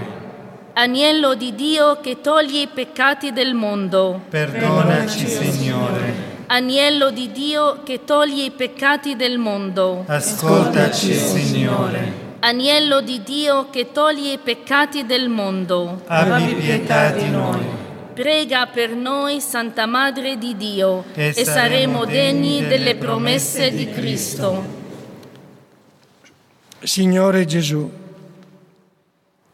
Agnello 0.75 1.33
di 1.35 1.53
Dio 1.53 1.99
che 1.99 2.21
toglie 2.21 2.61
i 2.61 2.69
peccati 2.73 3.33
del 3.33 3.53
mondo, 3.53 4.21
Perdonaci, 4.29 5.27
Signore. 5.27 6.31
Agnello 6.47 7.11
di 7.11 7.29
Dio 7.33 7.81
che 7.83 8.05
toglie 8.05 8.45
i 8.45 8.51
peccati 8.51 9.17
del 9.17 9.37
mondo, 9.37 10.05
Ascoltaci, 10.07 11.13
Signore. 11.13 12.21
Agnello 12.39 13.01
di 13.01 13.21
Dio 13.21 13.67
che 13.69 13.91
toglie 13.91 14.31
i 14.31 14.39
peccati 14.41 15.05
del 15.05 15.27
mondo, 15.27 16.03
Abbi 16.07 16.53
pietà 16.53 17.09
di 17.09 17.29
noi. 17.29 17.59
prega 18.13 18.65
per 18.67 18.91
noi, 18.91 19.41
Santa 19.41 19.85
Madre 19.85 20.37
di 20.37 20.55
Dio, 20.55 21.03
E 21.15 21.33
saremo 21.33 22.05
degni 22.05 22.65
delle 22.65 22.95
promesse 22.95 23.71
di 23.71 23.89
Cristo. 23.91 24.81
Signore 26.83 27.45
Gesù, 27.45 27.89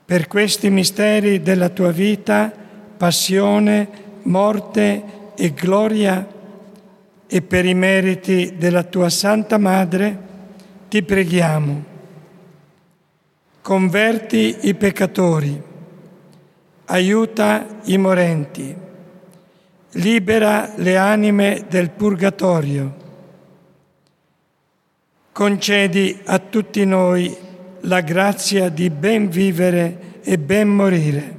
per 0.03 0.27
questi 0.27 0.71
misteri 0.71 1.41
della 1.41 1.69
tua 1.69 1.91
vita, 1.91 2.51
passione, 2.97 3.87
morte 4.23 5.03
e 5.35 5.53
gloria 5.53 6.27
e 7.27 7.41
per 7.43 7.65
i 7.65 7.75
meriti 7.75 8.55
della 8.57 8.83
tua 8.83 9.09
Santa 9.09 9.59
Madre, 9.59 10.17
ti 10.89 11.03
preghiamo. 11.03 11.85
Converti 13.61 14.57
i 14.61 14.73
peccatori, 14.73 15.61
aiuta 16.85 17.67
i 17.83 17.97
morenti, 17.97 18.75
libera 19.91 20.71
le 20.77 20.97
anime 20.97 21.65
del 21.69 21.91
purgatorio 21.91 23.07
concedi 25.39 26.19
a 26.25 26.37
tutti 26.39 26.83
noi 26.83 27.33
la 27.83 28.01
grazia 28.01 28.67
di 28.67 28.89
ben 28.89 29.29
vivere 29.29 30.19
e 30.21 30.37
ben 30.37 30.67
morire 30.67 31.37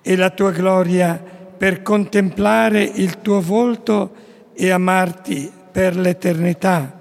e 0.00 0.14
la 0.14 0.30
tua 0.30 0.52
gloria 0.52 1.20
per 1.56 1.82
contemplare 1.82 2.84
il 2.84 3.20
tuo 3.20 3.40
volto 3.40 4.14
e 4.54 4.70
amarti 4.70 5.50
per 5.72 5.96
l'eternità, 5.96 7.00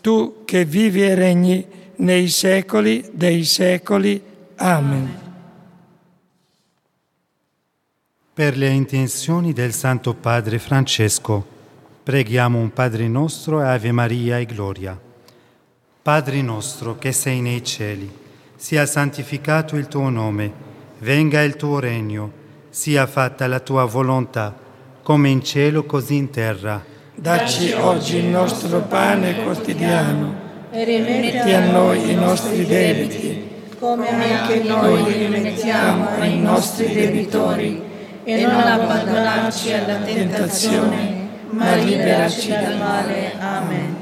tu 0.00 0.44
che 0.46 0.64
vivi 0.64 1.02
e 1.02 1.14
regni 1.14 1.66
nei 1.96 2.28
secoli 2.28 3.06
dei 3.12 3.44
secoli. 3.44 4.22
Amen. 4.56 5.18
Per 8.32 8.56
le 8.56 8.68
intenzioni 8.68 9.52
del 9.52 9.74
Santo 9.74 10.14
Padre 10.14 10.58
Francesco, 10.58 11.53
preghiamo 12.04 12.58
un 12.58 12.70
Padre 12.70 13.08
nostro 13.08 13.62
e 13.62 13.64
Ave 13.64 13.90
Maria 13.90 14.38
e 14.38 14.44
Gloria. 14.44 15.00
Padre 16.02 16.42
nostro 16.42 16.98
che 16.98 17.12
sei 17.12 17.40
nei 17.40 17.64
cieli, 17.64 18.12
sia 18.56 18.84
santificato 18.84 19.76
il 19.76 19.88
tuo 19.88 20.10
nome, 20.10 20.52
venga 20.98 21.40
il 21.42 21.56
tuo 21.56 21.78
regno, 21.78 22.30
sia 22.68 23.06
fatta 23.06 23.46
la 23.46 23.58
tua 23.60 23.86
volontà, 23.86 24.54
come 25.02 25.30
in 25.30 25.42
cielo 25.42 25.84
così 25.84 26.16
in 26.16 26.28
terra. 26.28 26.84
Dacci 27.14 27.72
oggi 27.72 28.18
il 28.18 28.26
nostro 28.26 28.80
pane 28.80 29.42
quotidiano 29.42 30.34
E 30.72 30.84
rimetti 30.84 31.36
Metti 31.36 31.52
a 31.52 31.70
noi 31.70 32.10
i 32.10 32.14
nostri 32.16 32.66
debiti, 32.66 33.48
come 33.78 34.08
anche 34.10 34.62
noi 34.62 35.10
rimettiamo 35.10 36.08
ai 36.18 36.38
nostri 36.38 36.92
debitori, 36.92 37.80
e 38.24 38.42
non 38.42 38.60
abbandonarci 38.60 39.72
alla 39.72 39.96
tentazione, 39.96 41.13
ma 41.54 41.74
liberaci 41.76 42.48
dal 42.48 42.76
male. 42.76 43.32
Amen. 43.38 43.96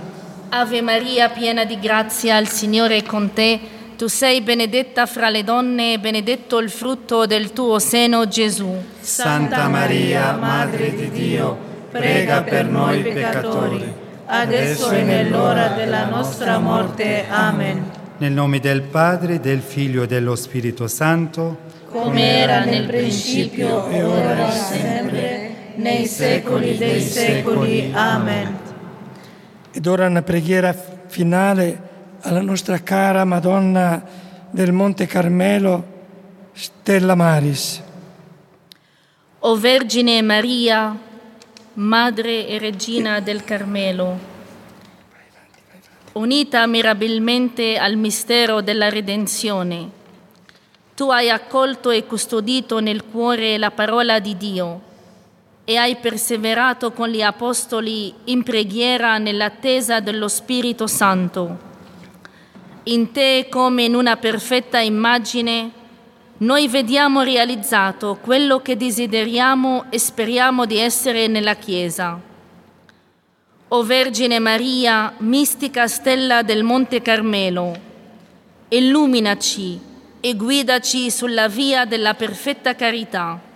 Ave 0.49 0.81
Maria, 0.83 1.29
piena 1.29 1.65
di 1.65 1.79
grazia, 1.79 2.37
il 2.39 2.49
Signore 2.49 2.97
è 2.99 3.03
con 3.03 3.33
te. 3.33 3.61
Tu 3.97 4.07
sei 4.09 4.41
benedetta 4.41 5.07
fra 5.07 5.29
le 5.29 5.45
donne 5.45 5.95
e 5.95 5.99
benedetto 5.99 6.59
il 6.59 6.71
frutto 6.71 7.25
del 7.25 7.53
tuo 7.53 7.79
seno, 7.79 8.27
Gesù. 8.27 8.75
Santa 9.01 9.69
Maria, 9.69 10.33
Madre 10.33 10.95
di 10.95 11.11
Dio, 11.11 11.57
prega 11.91 12.43
per 12.43 12.67
noi 12.67 13.01
peccatori, 13.03 13.93
adesso 14.27 14.91
e 14.91 15.03
nell'ora 15.03 15.69
della 15.69 16.07
nostra 16.07 16.59
morte. 16.59 17.27
Amen. 17.29 17.91
Nel 18.19 18.33
nome 18.33 18.61
del 18.61 18.83
Padre, 18.83 19.41
del 19.41 19.61
Figlio 19.61 20.03
e 20.03 20.07
dello 20.07 20.37
Spirito 20.37 20.87
Santo, 20.89 21.59
come 21.91 22.39
era 22.39 22.65
nel 22.65 22.87
principio, 22.87 23.87
e 23.89 24.03
ora 24.03 24.49
e 24.49 24.53
sempre, 24.53 25.52
nei 25.83 26.07
secoli 26.07 26.79
dei 26.79 27.01
secoli. 27.01 27.91
Amen. 27.93 28.59
Ed 29.73 29.87
ora 29.87 30.07
una 30.07 30.23
preghiera 30.23 30.73
finale 30.73 31.91
alla 32.21 32.41
nostra 32.41 32.79
cara 32.79 33.25
Madonna 33.25 34.03
del 34.51 34.73
Monte 34.73 35.07
Carmelo, 35.07 35.85
Stella 36.53 37.17
Maris. 37.17 37.83
O 39.41 39.57
Vergine 39.57 40.23
Maria, 40.23 40.97
Madre 41.75 42.47
e 42.47 42.59
Regina 42.59 43.19
del 43.19 43.43
Carmelo, 43.43 44.31
unita 46.13 46.65
mirabilmente 46.67 47.77
al 47.77 47.97
mistero 47.97 48.61
della 48.61 48.89
redenzione, 48.89 50.01
tu 50.95 51.11
hai 51.11 51.29
accolto 51.29 51.91
e 51.91 52.07
custodito 52.07 52.79
nel 52.79 53.05
cuore 53.07 53.59
la 53.59 53.73
parola 53.73 54.21
di 54.21 54.37
Dio 54.37 54.91
e 55.65 55.77
hai 55.77 55.97
perseverato 55.97 56.93
con 56.93 57.09
gli 57.09 57.23
apostoli 57.23 58.13
in 58.25 58.43
preghiera 58.43 59.19
nell'attesa 59.19 60.01
dello 60.01 60.27
Spirito 60.27 60.87
Santo. 60.87 61.71
In 62.85 63.13
te, 63.13 63.47
come 63.49 63.85
in 63.85 63.95
una 63.95 64.17
perfetta 64.17 64.81
immagine, 64.81 65.71
noi 66.39 66.67
vediamo 66.67 67.23
realizzato 67.23 68.19
quello 68.21 68.61
che 68.61 68.77
desideriamo 68.77 69.85
e 69.91 69.99
speriamo 70.01 70.67
di 70.67 70.79
essere 70.79 71.29
nella 71.29 71.55
Chiesa. 71.55 72.21
O 73.69 73.83
Vergine 73.85 74.41
Maria, 74.41 75.15
mistica 75.19 75.87
stella 75.87 76.43
del 76.43 76.65
Monte 76.65 77.01
Carmelo, 77.01 77.73
illuminaci 78.69 79.81
e 80.21 80.35
guidaci 80.35 81.09
sulla 81.09 81.47
via 81.47 81.85
della 81.85 82.15
perfetta 82.15 82.75
carità 82.75 83.51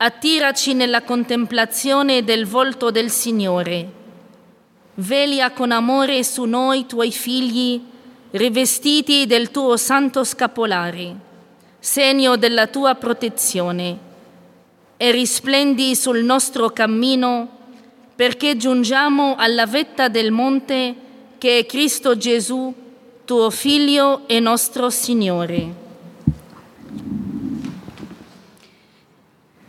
attiraci 0.00 0.74
nella 0.74 1.02
contemplazione 1.02 2.22
del 2.22 2.46
volto 2.46 2.92
del 2.92 3.10
Signore. 3.10 3.96
Velia 4.94 5.50
con 5.50 5.72
amore 5.72 6.22
su 6.22 6.44
noi, 6.44 6.86
tuoi 6.86 7.10
figli, 7.10 7.82
rivestiti 8.30 9.26
del 9.26 9.50
tuo 9.50 9.76
santo 9.76 10.22
scapolare, 10.22 11.16
segno 11.80 12.36
della 12.36 12.68
tua 12.68 12.94
protezione, 12.94 13.98
e 14.96 15.10
risplendi 15.10 15.96
sul 15.96 16.22
nostro 16.22 16.70
cammino 16.70 17.56
perché 18.14 18.56
giungiamo 18.56 19.34
alla 19.36 19.66
vetta 19.66 20.08
del 20.08 20.30
monte 20.30 20.94
che 21.38 21.58
è 21.58 21.66
Cristo 21.66 22.16
Gesù, 22.16 22.72
tuo 23.24 23.50
Figlio 23.50 24.28
e 24.28 24.38
nostro 24.38 24.90
Signore. 24.90 25.86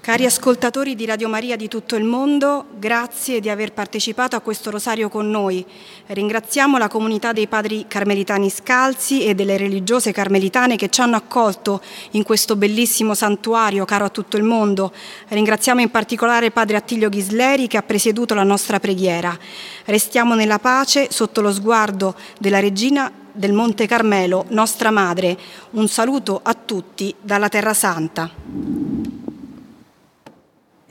Cari 0.09 0.25
ascoltatori 0.25 0.95
di 0.95 1.05
Radio 1.05 1.29
Maria 1.29 1.55
di 1.55 1.67
tutto 1.67 1.95
il 1.95 2.03
mondo, 2.03 2.65
grazie 2.79 3.39
di 3.39 3.47
aver 3.47 3.73
partecipato 3.73 4.35
a 4.35 4.39
questo 4.39 4.71
rosario 4.71 5.07
con 5.07 5.29
noi. 5.29 5.63
Ringraziamo 6.07 6.79
la 6.79 6.87
comunità 6.87 7.31
dei 7.31 7.45
padri 7.45 7.85
carmelitani 7.87 8.49
scalzi 8.49 9.23
e 9.23 9.35
delle 9.35 9.55
religiose 9.55 10.11
carmelitane 10.11 10.77
che 10.77 10.89
ci 10.89 11.01
hanno 11.01 11.15
accolto 11.15 11.79
in 12.13 12.23
questo 12.23 12.55
bellissimo 12.55 13.13
santuario 13.13 13.85
caro 13.85 14.05
a 14.05 14.09
tutto 14.09 14.35
il 14.35 14.41
mondo. 14.41 14.91
Ringraziamo 15.27 15.79
in 15.79 15.91
particolare 15.91 16.49
padre 16.49 16.77
Attilio 16.77 17.09
Ghisleri 17.09 17.67
che 17.67 17.77
ha 17.77 17.83
presieduto 17.83 18.33
la 18.33 18.41
nostra 18.41 18.79
preghiera. 18.79 19.37
Restiamo 19.85 20.33
nella 20.33 20.57
pace 20.57 21.09
sotto 21.11 21.39
lo 21.39 21.53
sguardo 21.53 22.15
della 22.39 22.59
regina 22.59 23.11
del 23.31 23.53
Monte 23.53 23.85
Carmelo, 23.85 24.45
nostra 24.47 24.89
madre. 24.89 25.37
Un 25.73 25.87
saluto 25.87 26.39
a 26.41 26.55
tutti 26.55 27.13
dalla 27.21 27.47
Terra 27.47 27.75
Santa. 27.75 29.18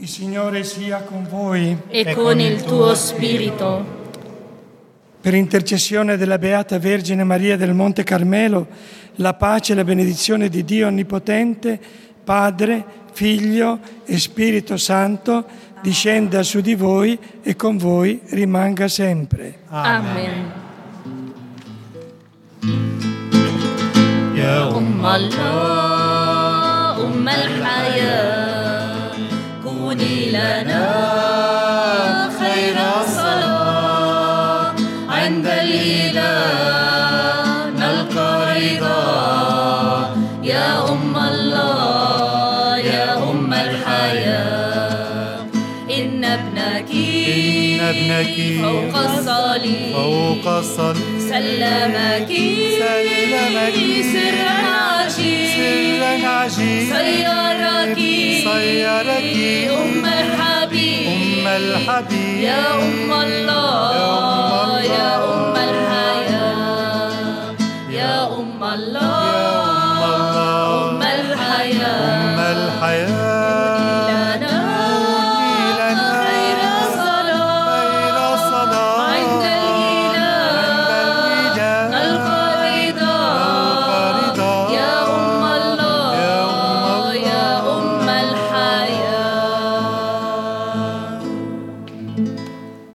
Il 0.00 0.06
Signore 0.06 0.62
sia 0.62 1.02
con 1.02 1.26
voi. 1.28 1.76
E 1.88 2.14
con 2.14 2.38
il 2.38 2.62
tuo 2.62 2.94
spirito. 2.94 3.96
Per 5.20 5.34
intercessione 5.34 6.16
della 6.16 6.38
Beata 6.38 6.78
Vergine 6.78 7.24
Maria 7.24 7.56
del 7.56 7.74
Monte 7.74 8.04
Carmelo, 8.04 8.68
la 9.16 9.34
pace 9.34 9.72
e 9.72 9.74
la 9.74 9.82
benedizione 9.82 10.48
di 10.48 10.64
Dio 10.64 10.86
Onnipotente, 10.86 11.80
Padre, 12.22 12.84
Figlio 13.12 13.80
e 14.04 14.18
Spirito 14.18 14.76
Santo, 14.76 15.44
discenda 15.82 16.44
su 16.44 16.60
di 16.60 16.76
voi 16.76 17.18
e 17.42 17.56
con 17.56 17.76
voi 17.76 18.20
rimanga 18.26 18.86
sempre. 18.86 19.58
Amen. 19.68 20.66
يا 24.38 24.68
لنا 30.38 30.86
خير 32.40 32.78
صلاة 33.06 34.72
عند 35.08 35.46
الإله. 35.46 36.28
نلقى 37.80 38.32
رضا. 38.60 40.16
يا 40.42 40.70
أم 40.92 41.14
الله 41.16 42.78
يا 42.78 43.08
أم 43.30 43.50
الحياة. 43.54 45.46
إن 45.98 46.24
ابنك 46.24 46.90
إن 46.90 47.80
ابنك 47.80 48.36
فوق 48.62 48.94
الصليب. 49.10 49.92
فوق 49.94 50.46
الصليب. 50.56 51.18
سلمك 51.30 52.30
سلمك. 52.80 53.76
سرا 54.12 54.57
العجيب. 56.38 56.94
أم 59.70 60.06
الحبيب. 60.06 61.06
أم 61.06 61.46
الحبيب. 61.46 62.40
يا 62.40 62.74
أم 62.74 63.12
الله. 63.12 63.92
يا 63.92 64.14
أم, 64.14 64.36
الله. 64.36 64.82
يا 64.82 65.24
أم 65.24 65.54
الحياة. 65.68 67.54
يا 67.90 68.26
أم 68.26 68.64
الله. 68.64 69.17